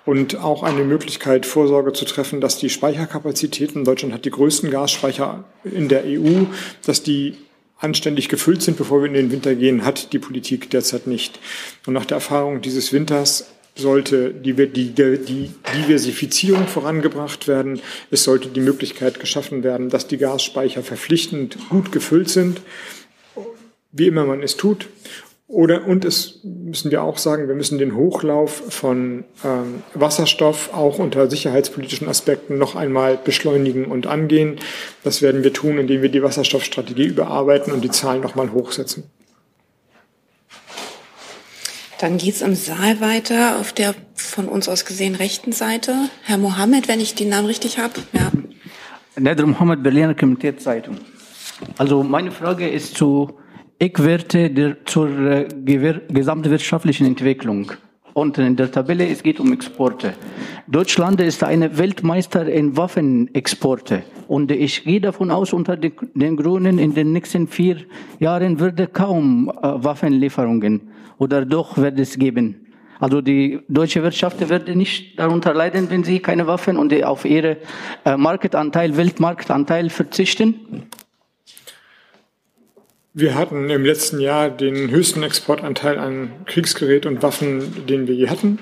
[0.06, 5.46] Und auch eine Möglichkeit, Vorsorge zu treffen, dass die Speicherkapazitäten, Deutschland hat die größten Gasspeicher
[5.64, 6.46] in der EU,
[6.84, 7.38] dass die
[7.84, 11.40] anständig gefüllt sind, bevor wir in den Winter gehen, hat die Politik derzeit nicht.
[11.86, 17.82] Und nach der Erfahrung dieses Winters sollte die, die, die Diversifizierung vorangebracht werden.
[18.12, 22.62] Es sollte die Möglichkeit geschaffen werden, dass die Gasspeicher verpflichtend gut gefüllt sind,
[23.92, 24.88] wie immer man es tut.
[25.54, 30.98] Oder, und es müssen wir auch sagen, wir müssen den Hochlauf von ähm, Wasserstoff auch
[30.98, 34.56] unter sicherheitspolitischen Aspekten noch einmal beschleunigen und angehen.
[35.04, 39.04] Das werden wir tun, indem wir die Wasserstoffstrategie überarbeiten und die Zahlen noch mal hochsetzen.
[42.00, 46.10] Dann geht es im Saal weiter auf der von uns aus gesehen rechten Seite.
[46.24, 47.94] Herr Mohammed, wenn ich den Namen richtig habe.
[48.14, 48.32] Ja.
[49.22, 50.98] Nader Mohammed, Berliner Komiteezeitung.
[51.78, 53.38] Also meine Frage ist zu
[53.80, 55.48] Eckwerte der, zur äh,
[56.10, 57.72] gesamtwirtschaftlichen Entwicklung.
[58.14, 60.14] Und in der Tabelle, es geht um Exporte.
[60.68, 64.04] Deutschland ist eine Weltmeister in Waffenexporte.
[64.28, 67.78] Und ich gehe davon aus, unter den, Grünen in den nächsten vier
[68.20, 70.82] Jahren würde kaum äh, Waffenlieferungen
[71.18, 72.68] oder doch wird es geben.
[73.00, 77.58] Also die deutsche Wirtschaft wird nicht darunter leiden, wenn sie keine Waffen und auf ihre
[78.06, 80.86] äh, Marktanteil, Weltmarktanteil verzichten.
[83.16, 88.28] Wir hatten im letzten Jahr den höchsten Exportanteil an Kriegsgerät und Waffen, den wir je
[88.28, 88.58] hatten.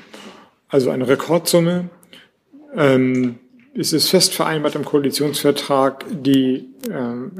[0.67, 1.89] Also eine Rekordsumme.
[2.75, 3.39] Ähm,
[3.73, 7.31] es ist fest vereinbart im Koalitionsvertrag, die, ähm,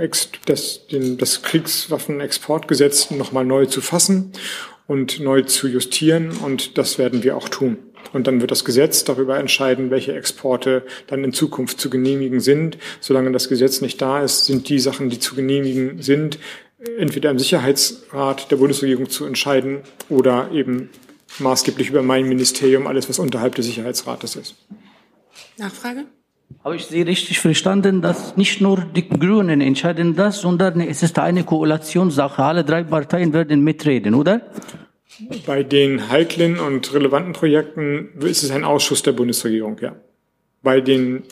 [0.45, 4.32] das, den, das Kriegswaffenexportgesetz nochmal neu zu fassen
[4.88, 6.32] und neu zu justieren.
[6.38, 7.78] Und das werden wir auch tun.
[8.14, 12.78] Und dann wird das Gesetz darüber entscheiden, welche Exporte dann in Zukunft zu genehmigen sind.
[13.01, 16.39] Solange das Gesetz nicht da ist, sind die Sachen, die zu genehmigen sind,
[16.98, 19.80] entweder im Sicherheitsrat der Bundesregierung zu entscheiden
[20.10, 20.90] oder eben
[21.40, 24.56] maßgeblich über mein Ministerium, alles was unterhalb des Sicherheitsrates ist.
[25.58, 26.06] Nachfrage?
[26.64, 31.18] Habe ich Sie richtig verstanden, dass nicht nur die Grünen entscheiden das, sondern es ist
[31.18, 32.44] eine Koalitionssache.
[32.44, 34.42] Alle drei Parteien werden mitreden, oder?
[35.46, 39.96] Bei den heiklen und relevanten Projekten ist es ein Ausschuss der Bundesregierung, ja.
[40.62, 41.24] Bei den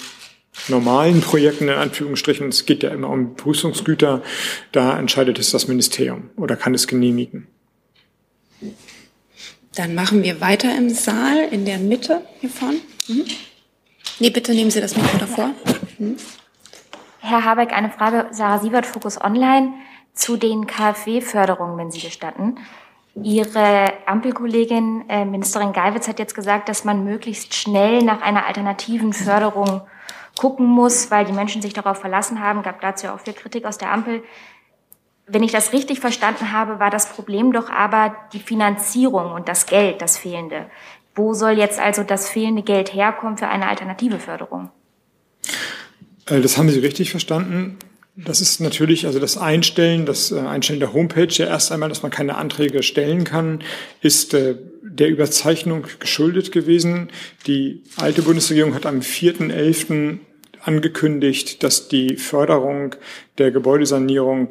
[0.67, 4.21] normalen Projekten, in Anführungsstrichen, es geht ja immer um Prüfungsgüter,
[4.71, 7.47] da entscheidet es das Ministerium oder kann es genehmigen.
[9.75, 12.79] Dann machen wir weiter im Saal, in der Mitte hier vorne.
[13.07, 13.25] Mhm.
[14.19, 15.51] Nee, bitte nehmen Sie das Mikro davor.
[15.97, 16.17] Mhm.
[17.19, 19.73] Herr Habeck, eine Frage, Sarah Siebert, Fokus Online,
[20.13, 22.57] zu den KfW-Förderungen, wenn Sie gestatten.
[23.15, 29.13] Ihre Ampelkollegin, äh, Ministerin Geiwitz, hat jetzt gesagt, dass man möglichst schnell nach einer alternativen
[29.13, 29.81] Förderung
[30.39, 33.77] gucken muss, weil die Menschen sich darauf verlassen haben, gab dazu auch viel Kritik aus
[33.77, 34.23] der Ampel.
[35.31, 39.67] wenn ich das richtig verstanden habe, war das Problem doch aber die Finanzierung und das
[39.67, 40.65] Geld, das fehlende.
[41.13, 44.69] Wo soll jetzt also das fehlende Geld herkommen für eine alternative Förderung?
[46.25, 47.77] Äh, das haben Sie richtig verstanden.
[48.15, 52.01] Das ist natürlich, also das Einstellen, das äh, Einstellen der Homepage ja erst einmal, dass
[52.01, 53.61] man keine Anträge stellen kann,
[54.01, 57.09] ist äh, der Überzeichnung geschuldet gewesen.
[57.45, 60.19] Die alte Bundesregierung hat am 4.11.
[60.63, 62.95] angekündigt, dass die Förderung
[63.37, 64.49] der Gebäudesanierung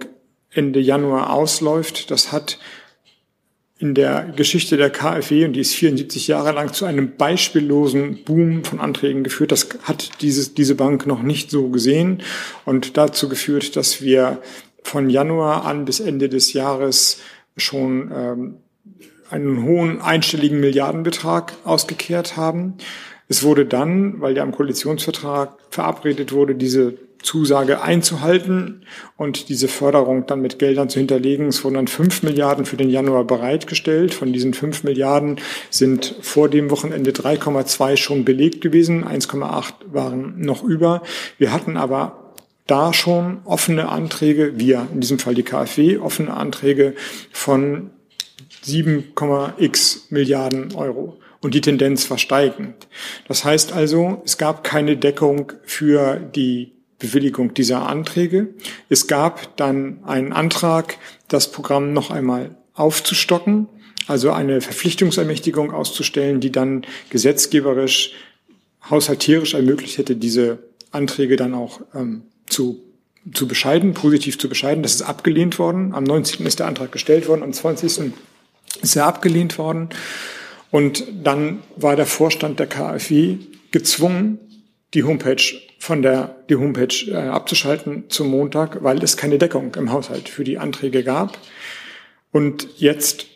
[0.51, 2.11] Ende Januar ausläuft.
[2.11, 2.59] Das hat
[3.79, 8.65] in der Geschichte der KfW, und die ist 74 Jahre lang, zu einem beispiellosen Boom
[8.65, 9.53] von Anträgen geführt.
[9.53, 12.23] Das hat dieses, diese Bank noch nicht so gesehen
[12.65, 14.43] und dazu geführt, dass wir
[14.83, 17.21] von Januar an bis Ende des Jahres
[17.57, 18.57] schon ähm,
[19.31, 22.75] einen hohen einstelligen Milliardenbetrag ausgekehrt haben.
[23.29, 28.85] Es wurde dann, weil ja im Koalitionsvertrag verabredet wurde, diese Zusage einzuhalten
[29.17, 31.49] und diese Förderung dann mit Geldern zu hinterlegen.
[31.49, 34.15] Es wurden dann fünf Milliarden für den Januar bereitgestellt.
[34.15, 35.37] Von diesen fünf Milliarden
[35.69, 39.05] sind vor dem Wochenende 3,2 schon belegt gewesen.
[39.05, 41.03] 1,8 waren noch über.
[41.39, 42.35] Wir hatten aber
[42.67, 46.95] da schon offene Anträge, wir, in diesem Fall die KfW, offene Anträge
[47.33, 47.91] von
[48.65, 51.19] 7,x Milliarden Euro.
[51.41, 52.89] Und die Tendenz war steigend.
[53.29, 58.49] Das heißt also, es gab keine Deckung für die Bewilligung dieser Anträge.
[58.89, 63.69] Es gab dann einen Antrag, das Programm noch einmal aufzustocken,
[64.09, 68.13] also eine Verpflichtungsermächtigung auszustellen, die dann gesetzgeberisch,
[68.91, 70.59] haushalterisch ermöglicht hätte, diese
[70.91, 72.83] Anträge dann auch ähm, zu,
[73.33, 74.83] zu bescheiden, positiv zu bescheiden.
[74.83, 75.95] Das ist abgelehnt worden.
[75.95, 76.47] Am 19.
[76.47, 78.13] ist der Antrag gestellt worden, am 20.
[78.83, 79.91] ist er abgelehnt worden.
[80.71, 83.37] Und dann war der Vorstand der KfW
[83.71, 84.39] gezwungen,
[84.95, 85.43] die Homepage
[85.79, 90.45] von der die Homepage äh, abzuschalten zum Montag, weil es keine Deckung im Haushalt für
[90.45, 91.39] die Anträge gab.
[92.33, 93.27] Und jetzt,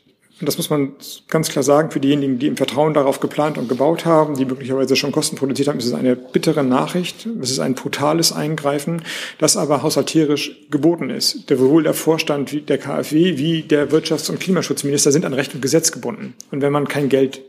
[0.43, 0.95] und das muss man
[1.29, 4.97] ganz klar sagen, für diejenigen, die im Vertrauen darauf geplant und gebaut haben, die möglicherweise
[4.97, 7.29] schon Kosten produziert haben, ist es eine bittere Nachricht.
[7.41, 9.03] Es ist ein brutales Eingreifen,
[9.39, 11.49] das aber haushalterisch geboten ist.
[11.49, 15.63] Der, sowohl der Vorstand der KfW wie der Wirtschafts- und Klimaschutzminister sind an Recht und
[15.63, 16.35] Gesetz gebunden.
[16.51, 17.41] Und wenn man kein Geld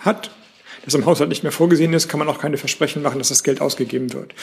[0.00, 0.32] hat,
[0.84, 3.44] das im Haushalt nicht mehr vorgesehen ist, kann man auch keine Versprechen machen, dass das
[3.44, 4.34] Geld ausgegeben wird.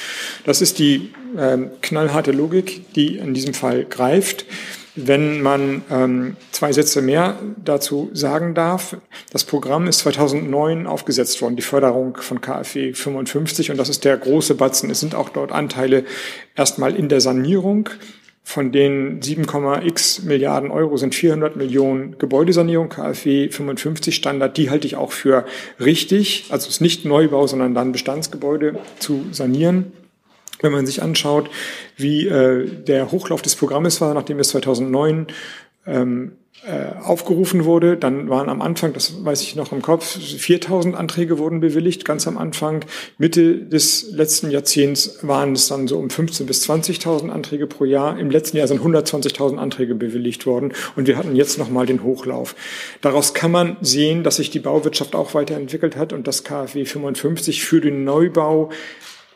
[0.45, 4.45] Das ist die äh, knallharte Logik, die in diesem Fall greift.
[4.95, 8.97] Wenn man ähm, zwei Sätze mehr dazu sagen darf,
[9.31, 14.17] das Programm ist 2009 aufgesetzt worden, die Förderung von KfW 55 und das ist der
[14.17, 14.89] große Batzen.
[14.89, 16.03] Es sind auch dort Anteile
[16.55, 17.89] erstmal in der Sanierung
[18.43, 24.57] von den 7,x Milliarden Euro sind 400 Millionen Gebäudesanierung, KfW 55 Standard.
[24.57, 25.45] Die halte ich auch für
[25.79, 26.45] richtig.
[26.49, 29.93] Also es ist nicht Neubau, sondern dann Bestandsgebäude zu sanieren.
[30.61, 31.49] Wenn man sich anschaut,
[31.97, 35.27] wie äh, der Hochlauf des Programmes war, nachdem es 2009
[35.85, 36.33] ähm,
[36.63, 37.97] äh, aufgerufen wurde.
[37.97, 42.27] Dann waren am Anfang, das weiß ich noch im Kopf, 4000 Anträge wurden bewilligt, ganz
[42.27, 42.85] am Anfang.
[43.17, 48.19] Mitte des letzten Jahrzehnts waren es dann so um 15.000 bis 20.000 Anträge pro Jahr.
[48.19, 52.53] Im letzten Jahr sind 120.000 Anträge bewilligt worden und wir hatten jetzt nochmal den Hochlauf.
[53.01, 57.63] Daraus kann man sehen, dass sich die Bauwirtschaft auch weiterentwickelt hat und das KfW 55
[57.63, 58.69] für den Neubau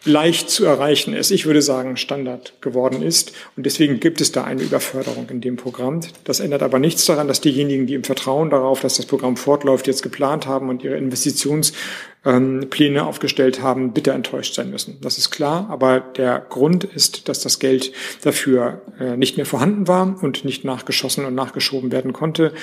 [0.06, 3.34] leicht zu erreichen ist, ich würde sagen Standard geworden ist.
[3.58, 6.02] Und deswegen gibt es da eine Überförderung in dem Programm.
[6.24, 9.88] Das ändert aber nichts daran, dass diejenigen, die im Vertrauen darauf, dass das Programm fortläuft,
[9.88, 15.00] jetzt geplant haben und ihre Investitionspläne aufgestellt haben, bitte enttäuscht sein müssen.
[15.02, 15.68] Das ist klar.
[15.70, 17.92] Aber der Grund ist, dass das Geld
[18.22, 22.54] dafür äh, nicht mehr vorhanden war und nicht nachgeschossen und nachgeschoben werden konnte.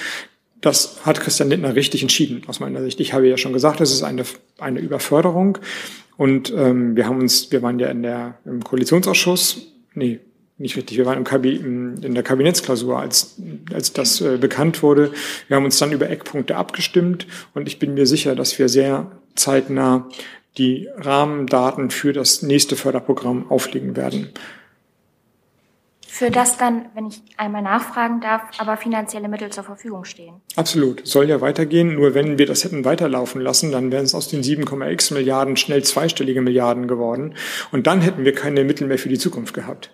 [0.61, 3.01] Das hat Christian Lindner richtig entschieden, aus meiner Sicht.
[3.01, 4.22] Ich habe ja schon gesagt, es ist eine,
[4.61, 5.59] eine Überförderung.
[6.23, 10.20] Und ähm, wir haben uns, wir waren ja in der im Koalitionsausschuss, nee,
[10.57, 13.41] nicht richtig, wir waren im Kabi, in der Kabinettsklausur, als,
[13.75, 15.11] als das äh, bekannt wurde.
[15.49, 17.27] Wir haben uns dann über Eckpunkte abgestimmt.
[17.55, 20.09] Und ich bin mir sicher, dass wir sehr zeitnah
[20.59, 24.29] die Rahmendaten für das nächste Förderprogramm auflegen werden
[26.12, 30.34] für das dann, wenn ich einmal nachfragen darf, aber finanzielle Mittel zur Verfügung stehen.
[30.56, 31.00] Absolut.
[31.06, 31.94] Soll ja weitergehen.
[31.94, 35.82] Nur wenn wir das hätten weiterlaufen lassen, dann wären es aus den 7,x Milliarden schnell
[35.84, 37.34] zweistellige Milliarden geworden.
[37.70, 39.90] Und dann hätten wir keine Mittel mehr für die Zukunft gehabt.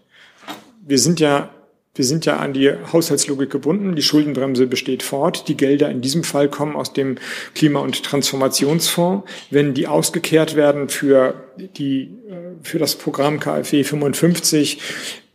[0.84, 1.50] Wir sind ja
[1.98, 3.96] wir sind ja an die Haushaltslogik gebunden.
[3.96, 5.48] Die Schuldenbremse besteht fort.
[5.48, 7.16] Die Gelder in diesem Fall kommen aus dem
[7.56, 9.28] Klima- und Transformationsfonds.
[9.50, 14.80] Wenn die ausgekehrt werden für die, äh, für das Programm KfW 55,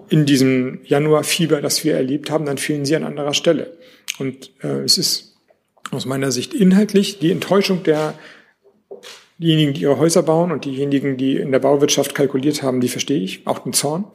[0.09, 3.77] in diesem Januarfieber, das wir erlebt haben, dann fehlen sie an anderer Stelle.
[4.19, 5.37] Und äh, es ist
[5.91, 8.15] aus meiner Sicht inhaltlich die Enttäuschung der
[9.37, 13.21] diejenigen, die ihre Häuser bauen und diejenigen, die in der Bauwirtschaft kalkuliert haben, die verstehe
[13.21, 14.05] ich, auch den Zorn.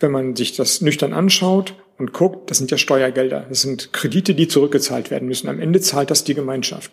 [0.00, 4.34] Wenn man sich das nüchtern anschaut und guckt, das sind ja Steuergelder, das sind Kredite,
[4.34, 5.48] die zurückgezahlt werden müssen.
[5.48, 6.90] Am Ende zahlt das die Gemeinschaft.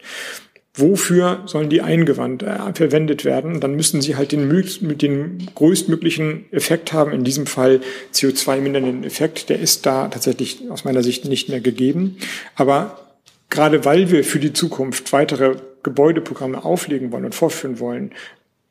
[0.73, 3.59] Wofür sollen die eingewandt, äh, verwendet werden?
[3.59, 7.81] Dann müssen sie halt den, mit den größtmöglichen Effekt haben, in diesem Fall
[8.13, 9.49] CO2-mindernden Effekt.
[9.49, 12.15] Der ist da tatsächlich aus meiner Sicht nicht mehr gegeben.
[12.55, 13.11] Aber
[13.49, 18.13] gerade weil wir für die Zukunft weitere Gebäudeprogramme auflegen wollen und vorführen wollen,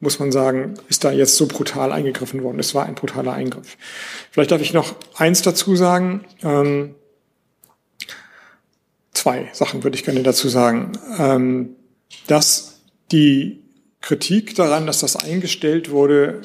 [0.01, 2.59] muss man sagen, ist da jetzt so brutal eingegriffen worden.
[2.59, 3.77] Es war ein brutaler Eingriff.
[4.31, 6.25] Vielleicht darf ich noch eins dazu sagen.
[6.43, 6.95] Ähm,
[9.13, 10.93] zwei Sachen würde ich gerne dazu sagen.
[11.19, 11.77] Ähm,
[12.27, 12.81] dass
[13.13, 13.63] die
[14.01, 16.43] Kritik daran, dass das eingestellt wurde,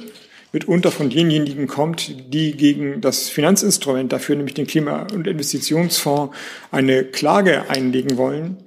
[0.51, 6.35] mitunter von denjenigen kommt, die gegen das Finanzinstrument dafür, nämlich den Klima- und Investitionsfonds,
[6.71, 8.63] eine Klage einlegen wollen,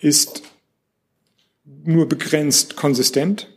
[0.00, 0.42] ist
[1.84, 3.48] nur begrenzt konsistent.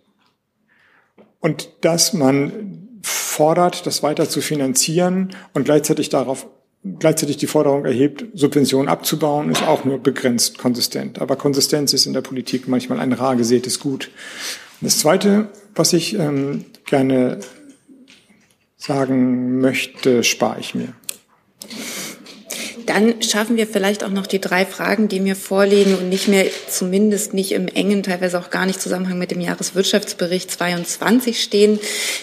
[1.40, 6.48] Und dass man fordert, das weiter zu finanzieren und gleichzeitig darauf
[7.00, 11.22] gleichzeitig die Forderung erhebt, Subventionen abzubauen, ist auch nur begrenzt konsistent.
[11.22, 14.12] Aber Konsistenz ist in der Politik manchmal ein rar gesätes Gut.
[14.82, 17.40] Das Zweite, was ich ähm, gerne
[18.76, 20.94] sagen möchte, spare ich mir.
[22.86, 26.46] Dann schaffen wir vielleicht auch noch die drei Fragen, die mir vorliegen und nicht mehr,
[26.70, 31.80] zumindest nicht im engen, teilweise auch gar nicht Zusammenhang mit dem Jahreswirtschaftsbericht 22 stehen,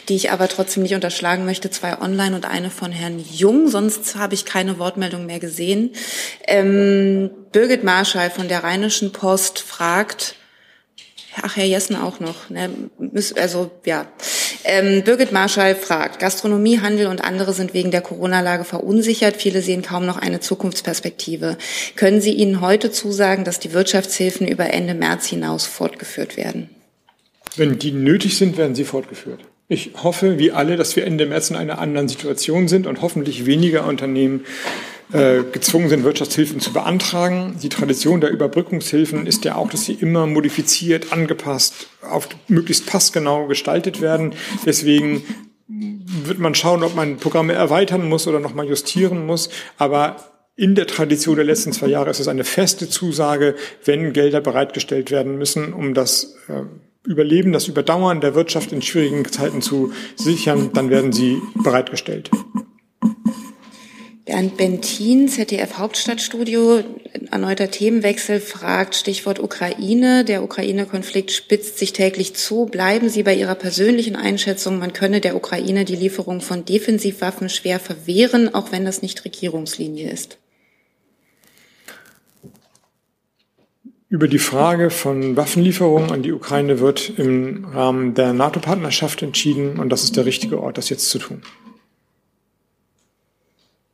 [0.08, 1.70] die ich aber trotzdem nicht unterschlagen möchte.
[1.70, 3.68] Zwei online und eine von Herrn Jung.
[3.68, 5.92] Sonst habe ich keine Wortmeldung mehr gesehen.
[6.46, 10.36] Ähm, Birgit Marschall von der Rheinischen Post fragt,
[11.42, 12.70] ach, Herr Jessen auch noch, ne?
[13.36, 14.06] also ja.
[14.64, 19.36] Ähm, Birgit Marschall fragt, Gastronomie, Handel und andere sind wegen der Corona-Lage verunsichert.
[19.36, 21.56] Viele sehen kaum noch eine Zukunftsperspektive.
[21.96, 26.68] Können Sie ihnen heute zusagen, dass die Wirtschaftshilfen über Ende März hinaus fortgeführt werden?
[27.56, 29.40] Wenn die nötig sind, werden sie fortgeführt.
[29.72, 33.46] Ich hoffe, wie alle, dass wir Ende März in einer anderen Situation sind und hoffentlich
[33.46, 34.44] weniger Unternehmen
[35.12, 37.54] äh, gezwungen sind, Wirtschaftshilfen zu beantragen.
[37.62, 43.46] Die Tradition der Überbrückungshilfen ist ja auch, dass sie immer modifiziert, angepasst, auf möglichst passgenau
[43.46, 44.34] gestaltet werden.
[44.66, 45.22] Deswegen
[45.68, 49.50] wird man schauen, ob man Programme erweitern muss oder nochmal justieren muss.
[49.78, 50.16] Aber
[50.56, 53.54] in der Tradition der letzten zwei Jahre ist es eine feste Zusage,
[53.84, 56.64] wenn Gelder bereitgestellt werden müssen, um das äh,
[57.04, 62.30] Überleben, das Überdauern der Wirtschaft in schwierigen Zeiten zu sichern, dann werden sie bereitgestellt.
[64.26, 66.84] Bernd Bentin, ZDF Hauptstadtstudio,
[67.30, 70.24] erneuter Themenwechsel, fragt Stichwort Ukraine.
[70.24, 72.66] Der Ukraine-Konflikt spitzt sich täglich zu.
[72.66, 77.80] Bleiben Sie bei Ihrer persönlichen Einschätzung, man könne der Ukraine die Lieferung von Defensivwaffen schwer
[77.80, 80.38] verwehren, auch wenn das nicht Regierungslinie ist?
[84.10, 89.88] Über die Frage von Waffenlieferungen an die Ukraine wird im Rahmen der NATO-Partnerschaft entschieden und
[89.88, 91.42] das ist der richtige Ort, das jetzt zu tun.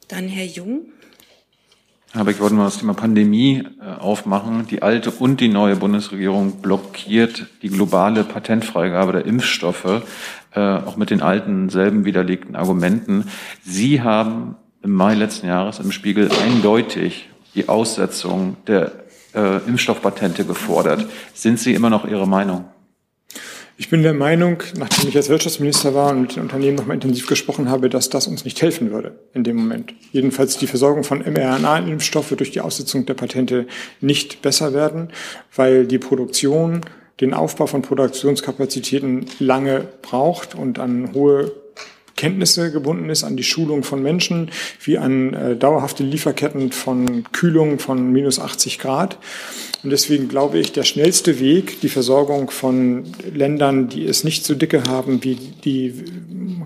[0.09, 0.87] Dann Herr Jung.
[2.15, 4.67] Aber ich wollte mal das Thema Pandemie äh, aufmachen.
[4.69, 10.03] Die alte und die neue Bundesregierung blockiert die globale Patentfreigabe der Impfstoffe,
[10.55, 13.27] äh, auch mit den alten, selben widerlegten Argumenten.
[13.63, 19.06] Sie haben im Mai letzten Jahres im Spiegel eindeutig die Aussetzung der
[19.37, 21.07] äh, Impfstoffpatente gefordert.
[21.35, 22.65] Sind Sie immer noch Ihrer Meinung?
[23.79, 27.27] Ich bin der Meinung, nachdem ich als Wirtschaftsminister war und mit den Unternehmen nochmal intensiv
[27.27, 29.93] gesprochen habe, dass das uns nicht helfen würde in dem Moment.
[30.13, 33.67] Jedenfalls die Versorgung von mRNA-Impfstoffe durch die Aussetzung der Patente
[34.01, 35.11] nicht besser werden,
[35.55, 36.81] weil die Produktion
[37.21, 41.53] den Aufbau von Produktionskapazitäten lange braucht und an hohe
[42.17, 44.51] Kenntnisse gebunden ist, an die Schulung von Menschen,
[44.83, 49.19] wie an äh, dauerhafte Lieferketten von Kühlung von minus 80 Grad.
[49.83, 54.55] Und deswegen glaube ich, der schnellste Weg, die Versorgung von Ländern, die es nicht so
[54.55, 55.93] dicke haben wie die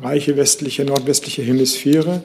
[0.02, 2.22] reiche westliche, nordwestliche Hemisphäre,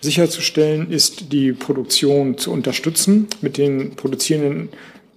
[0.00, 4.70] sicherzustellen, ist die Produktion zu unterstützen mit den produzierenden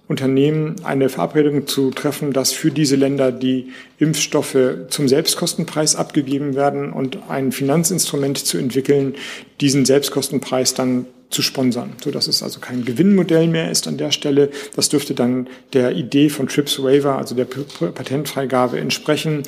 [0.08, 4.56] Unternehmen eine Verabredung zu treffen, dass für diese Länder die Impfstoffe
[4.88, 9.16] zum Selbstkostenpreis abgegeben werden und ein Finanzinstrument zu entwickeln,
[9.60, 14.12] diesen Selbstkostenpreis dann zu sponsern, so dass es also kein Gewinnmodell mehr ist an der
[14.12, 14.50] Stelle.
[14.76, 19.42] Das dürfte dann der Idee von TRIPS Waiver, also der Patentfreigabe entsprechen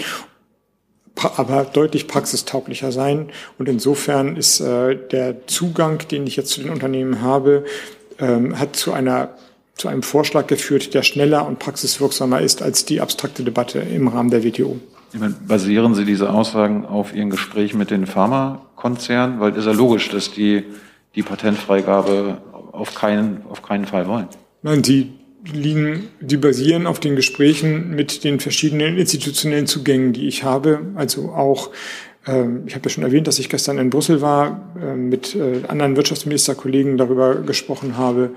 [1.37, 3.31] aber deutlich praxistauglicher sein.
[3.59, 7.65] Und insofern ist äh, der Zugang, den ich jetzt zu den Unternehmen habe,
[8.21, 9.31] ähm, hat zu einer
[9.79, 14.31] zu einem Vorschlag geführt, der schneller und praxiswirksamer ist als die abstrakte Debatte im Rahmen
[14.31, 14.79] der WTO.
[15.47, 19.41] Basieren Sie diese Aussagen auf Ihren Gesprächen mit den Pharmakonzernen?
[19.41, 20.65] Weil es ist ja logisch, dass die
[21.15, 22.39] die Patentfreigabe
[22.73, 24.29] auf keinen, auf keinen Fall wollen.
[24.63, 25.13] Nein, die
[25.53, 31.31] liegen, die basieren auf den Gesprächen mit den verschiedenen institutionellen Zugängen, die ich habe, also
[31.31, 31.71] auch
[32.67, 35.97] ich habe ja schon erwähnt, dass ich gestern in Brüssel war, äh, mit äh, anderen
[35.97, 38.31] Wirtschaftsministerkollegen darüber gesprochen habe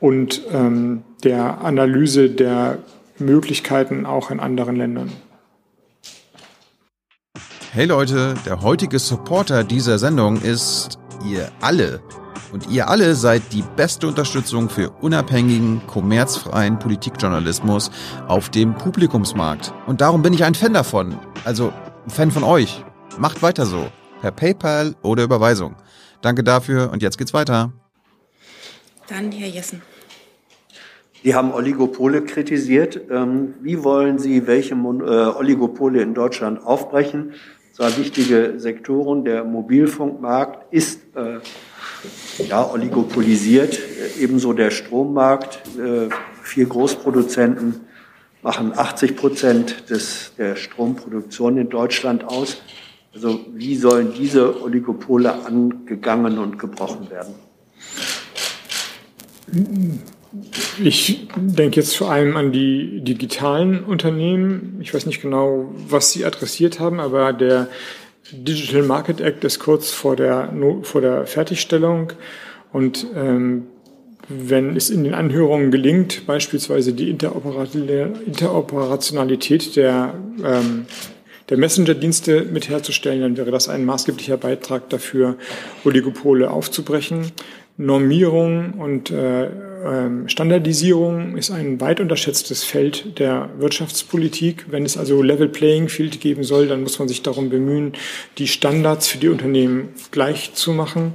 [0.00, 2.78] und ähm, der Analyse der
[3.18, 5.12] Möglichkeiten auch in anderen Ländern.
[7.72, 12.00] Hey Leute, der heutige Supporter dieser Sendung ist ihr alle.
[12.52, 17.90] Und ihr alle seid die beste Unterstützung für unabhängigen, kommerzfreien Politikjournalismus
[18.26, 19.74] auf dem Publikumsmarkt.
[19.86, 21.18] Und darum bin ich ein Fan davon.
[21.44, 21.72] Also
[22.06, 22.84] ein Fan von euch.
[23.18, 23.88] Macht weiter so.
[24.20, 25.74] Per PayPal oder Überweisung.
[26.22, 27.72] Danke dafür und jetzt geht's weiter.
[29.08, 29.82] Dann Herr Jessen.
[31.24, 33.00] Sie haben Oligopole kritisiert.
[33.10, 37.34] Ähm, wie wollen Sie welche äh, Oligopole in Deutschland aufbrechen?
[37.72, 39.24] Zwei wichtige Sektoren.
[39.24, 41.40] Der Mobilfunkmarkt ist äh,
[42.46, 43.80] ja, oligopolisiert,
[44.20, 45.60] ebenso der Strommarkt.
[45.76, 46.08] Äh,
[46.42, 47.80] vier Großproduzenten
[48.42, 52.62] machen 80 Prozent des, der Stromproduktion in Deutschland aus.
[53.14, 57.34] Also wie sollen diese Oligopole angegangen und gebrochen werden?
[60.82, 64.78] Ich denke jetzt vor allem an die digitalen Unternehmen.
[64.80, 67.68] Ich weiß nicht genau, was Sie adressiert haben, aber der
[68.30, 70.52] Digital Market Act ist kurz vor der,
[70.82, 72.12] vor der Fertigstellung.
[72.72, 73.68] Und ähm,
[74.28, 80.12] wenn es in den Anhörungen gelingt, beispielsweise die Interoperationalität der,
[80.44, 80.84] ähm,
[81.48, 85.36] der Messenger-Dienste mit herzustellen, dann wäre das ein maßgeblicher Beitrag dafür,
[85.84, 87.32] Oligopole aufzubrechen.
[87.80, 94.66] Normierung und äh, ähm, Standardisierung ist ein weit unterschätztes Feld der Wirtschaftspolitik.
[94.70, 97.92] Wenn es also Level Playing Field geben soll, dann muss man sich darum bemühen,
[98.38, 101.14] die Standards für die Unternehmen gleich zu machen.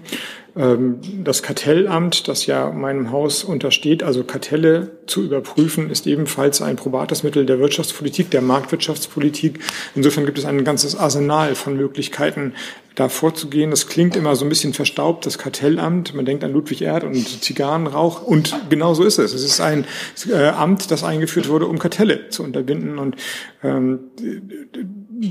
[0.55, 6.75] Ähm, das Kartellamt, das ja meinem Haus untersteht, also Kartelle zu überprüfen, ist ebenfalls ein
[6.75, 9.59] probates Mittel der Wirtschaftspolitik, der Marktwirtschaftspolitik.
[9.95, 12.53] Insofern gibt es ein ganzes Arsenal von Möglichkeiten,
[12.95, 13.71] da vorzugehen.
[13.71, 16.13] Das klingt immer so ein bisschen verstaubt, das Kartellamt.
[16.13, 18.21] Man denkt an Ludwig Erd und Zigarrenrauch.
[18.21, 19.33] Und genau so ist es.
[19.33, 19.85] Es ist ein
[20.29, 22.99] äh, Amt, das eingeführt wurde, um Kartelle zu unterbinden.
[22.99, 23.15] Und
[23.63, 23.99] ähm,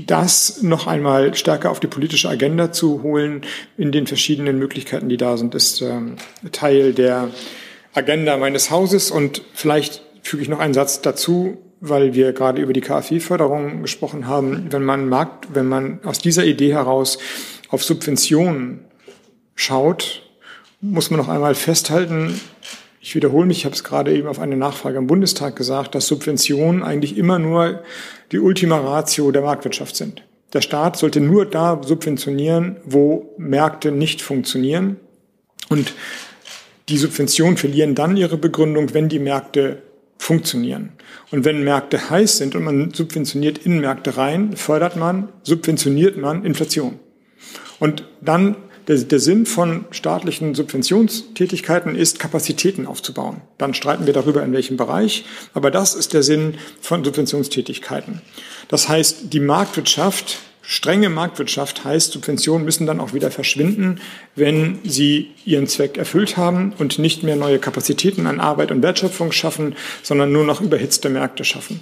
[0.05, 3.41] das noch einmal stärker auf die politische Agenda zu holen
[3.77, 6.15] in den verschiedenen Möglichkeiten, die da sind, ist ähm,
[6.51, 7.29] Teil der
[7.93, 9.11] Agenda meines Hauses.
[9.11, 14.25] Und vielleicht füge ich noch einen Satz dazu, weil wir gerade über die KfW-Förderung gesprochen
[14.25, 14.67] haben.
[14.69, 17.17] Wenn man mag, wenn man aus dieser Idee heraus
[17.67, 18.85] auf Subventionen
[19.55, 20.21] schaut,
[20.79, 22.39] muss man noch einmal festhalten,
[23.01, 26.07] ich wiederhole mich, ich habe es gerade eben auf eine Nachfrage im Bundestag gesagt, dass
[26.07, 27.83] Subventionen eigentlich immer nur
[28.31, 30.23] die Ultima Ratio der Marktwirtschaft sind.
[30.53, 35.01] Der Staat sollte nur da subventionieren, wo Märkte nicht funktionieren.
[35.67, 35.93] Und
[36.87, 39.81] die Subventionen verlieren dann ihre Begründung, wenn die Märkte
[40.23, 40.93] funktionieren.
[41.31, 46.45] Und wenn Märkte heiß sind und man subventioniert in Märkte rein, fördert man, subventioniert man
[46.45, 46.97] Inflation.
[47.79, 48.55] Und dann
[48.87, 53.41] der, der Sinn von staatlichen Subventionstätigkeiten ist, Kapazitäten aufzubauen.
[53.57, 55.25] Dann streiten wir darüber, in welchem Bereich.
[55.53, 58.21] Aber das ist der Sinn von Subventionstätigkeiten.
[58.69, 63.99] Das heißt, die Marktwirtschaft Strenge Marktwirtschaft heißt, Subventionen müssen dann auch wieder verschwinden,
[64.35, 69.33] wenn sie ihren Zweck erfüllt haben und nicht mehr neue Kapazitäten an Arbeit und Wertschöpfung
[69.33, 71.81] schaffen, sondern nur noch überhitzte Märkte schaffen.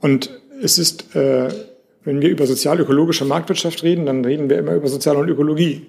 [0.00, 0.30] Und
[0.62, 1.48] es ist, äh,
[2.04, 5.86] wenn wir über sozial-ökologische Marktwirtschaft reden, dann reden wir immer über Sozial- und Ökologie.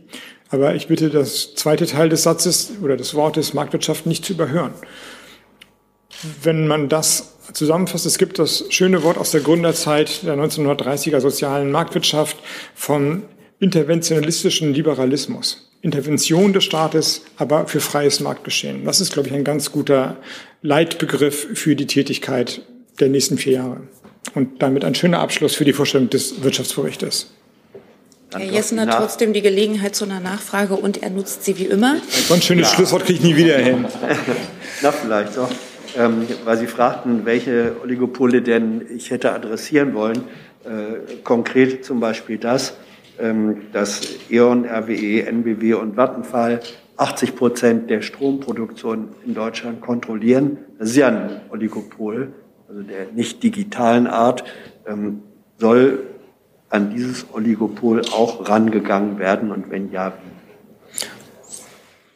[0.50, 4.74] Aber ich bitte das zweite Teil des Satzes oder des Wortes Marktwirtschaft nicht zu überhören.
[6.44, 11.72] Wenn man das zusammenfasst, es gibt das schöne Wort aus der Gründerzeit der 1930er sozialen
[11.72, 12.38] Marktwirtschaft
[12.76, 13.24] vom
[13.60, 15.70] interventionalistischen Liberalismus.
[15.82, 18.86] Intervention des Staates, aber für freies Marktgeschehen.
[18.86, 20.18] Das ist, glaube ich, ein ganz guter
[20.62, 22.62] Leitbegriff für die Tätigkeit
[23.00, 23.82] der nächsten vier Jahre.
[24.34, 27.32] Und damit ein schöner Abschluss für die Vorstellung des Wirtschaftsberichtes.
[28.34, 31.98] Herr Jessen hat trotzdem die Gelegenheit zu einer Nachfrage und er nutzt sie wie immer.
[32.28, 32.76] So ein schönes ja.
[32.76, 33.86] Schlusswort kriege ich nie wieder hin.
[34.82, 35.50] Na, vielleicht doch
[35.98, 40.24] ähm, weil Sie fragten, welche Oligopole denn ich hätte adressieren wollen.
[40.64, 42.78] Äh, konkret zum Beispiel das,
[43.20, 46.60] ähm, dass E.ON, RWE, NBW und Vattenfall
[46.98, 50.58] 80 Prozent der Stromproduktion in Deutschland kontrollieren.
[50.80, 52.34] Das ist ja ein Oligopol,
[52.68, 54.44] also der nicht digitalen Art.
[54.88, 55.22] Ähm,
[55.58, 56.04] soll
[56.70, 60.36] an dieses Oligopol auch rangegangen werden und wenn ja, wie?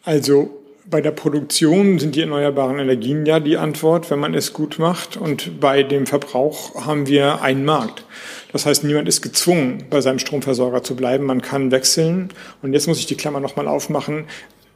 [0.03, 0.58] Also
[0.89, 5.17] bei der Produktion sind die erneuerbaren Energien ja die Antwort, wenn man es gut macht.
[5.17, 8.05] Und bei dem Verbrauch haben wir einen Markt.
[8.51, 11.25] Das heißt, niemand ist gezwungen, bei seinem Stromversorger zu bleiben.
[11.25, 12.29] Man kann wechseln.
[12.61, 14.25] Und jetzt muss ich die Klammer nochmal aufmachen.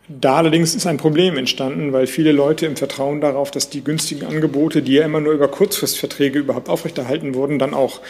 [0.07, 4.26] Da allerdings ist ein Problem entstanden, weil viele Leute im Vertrauen darauf, dass die günstigen
[4.26, 8.01] Angebote, die ja immer nur über Kurzfristverträge überhaupt aufrechterhalten wurden, dann auch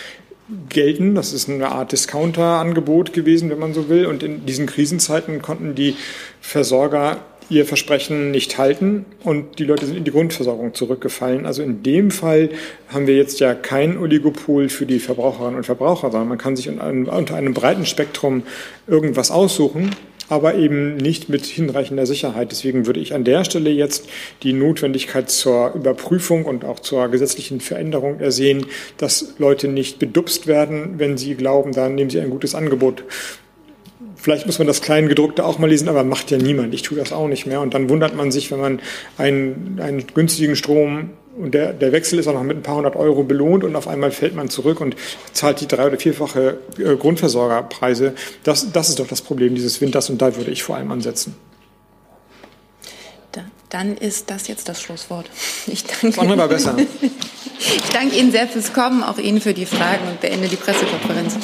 [0.70, 1.16] gelten.
[1.16, 4.08] Das ist eine Art Discounter-Angebot gewesen, wenn man so will.
[4.08, 5.96] Und in diesen Krisenzeiten konnten die
[6.42, 7.20] Versorger
[7.50, 11.46] ihr Versprechen nicht halten und die Leute sind in die Grundversorgung zurückgefallen.
[11.46, 12.50] Also in dem Fall
[12.88, 16.70] haben wir jetzt ja kein Oligopol für die Verbraucherinnen und Verbraucher, sondern man kann sich
[16.70, 18.44] unter einem breiten Spektrum
[18.88, 19.92] irgendwas aussuchen
[20.30, 22.52] aber eben nicht mit hinreichender Sicherheit.
[22.52, 24.08] Deswegen würde ich an der Stelle jetzt
[24.44, 28.66] die Notwendigkeit zur Überprüfung und auch zur gesetzlichen Veränderung ersehen,
[28.98, 33.04] dass Leute nicht bedupst werden, wenn sie glauben, dann nehmen sie ein gutes Angebot
[34.24, 36.74] Vielleicht muss man das Kleingedruckte auch mal lesen, aber macht ja niemand.
[36.74, 37.60] Ich tue das auch nicht mehr.
[37.60, 38.80] Und dann wundert man sich, wenn man
[39.18, 42.96] einen, einen günstigen Strom und der, der Wechsel ist auch noch mit ein paar hundert
[42.96, 44.96] Euro belohnt und auf einmal fällt man zurück und
[45.34, 48.14] zahlt die drei- oder vierfache äh, Grundversorgerpreise.
[48.44, 51.36] Das, das ist doch das Problem dieses Winters und da würde ich vor allem ansetzen.
[53.74, 55.30] Dann ist das jetzt das Schlusswort.
[55.66, 56.78] Ich danke, das andere war besser.
[57.58, 61.38] ich danke Ihnen sehr fürs Kommen, auch Ihnen für die Fragen und beende die Pressekonferenz.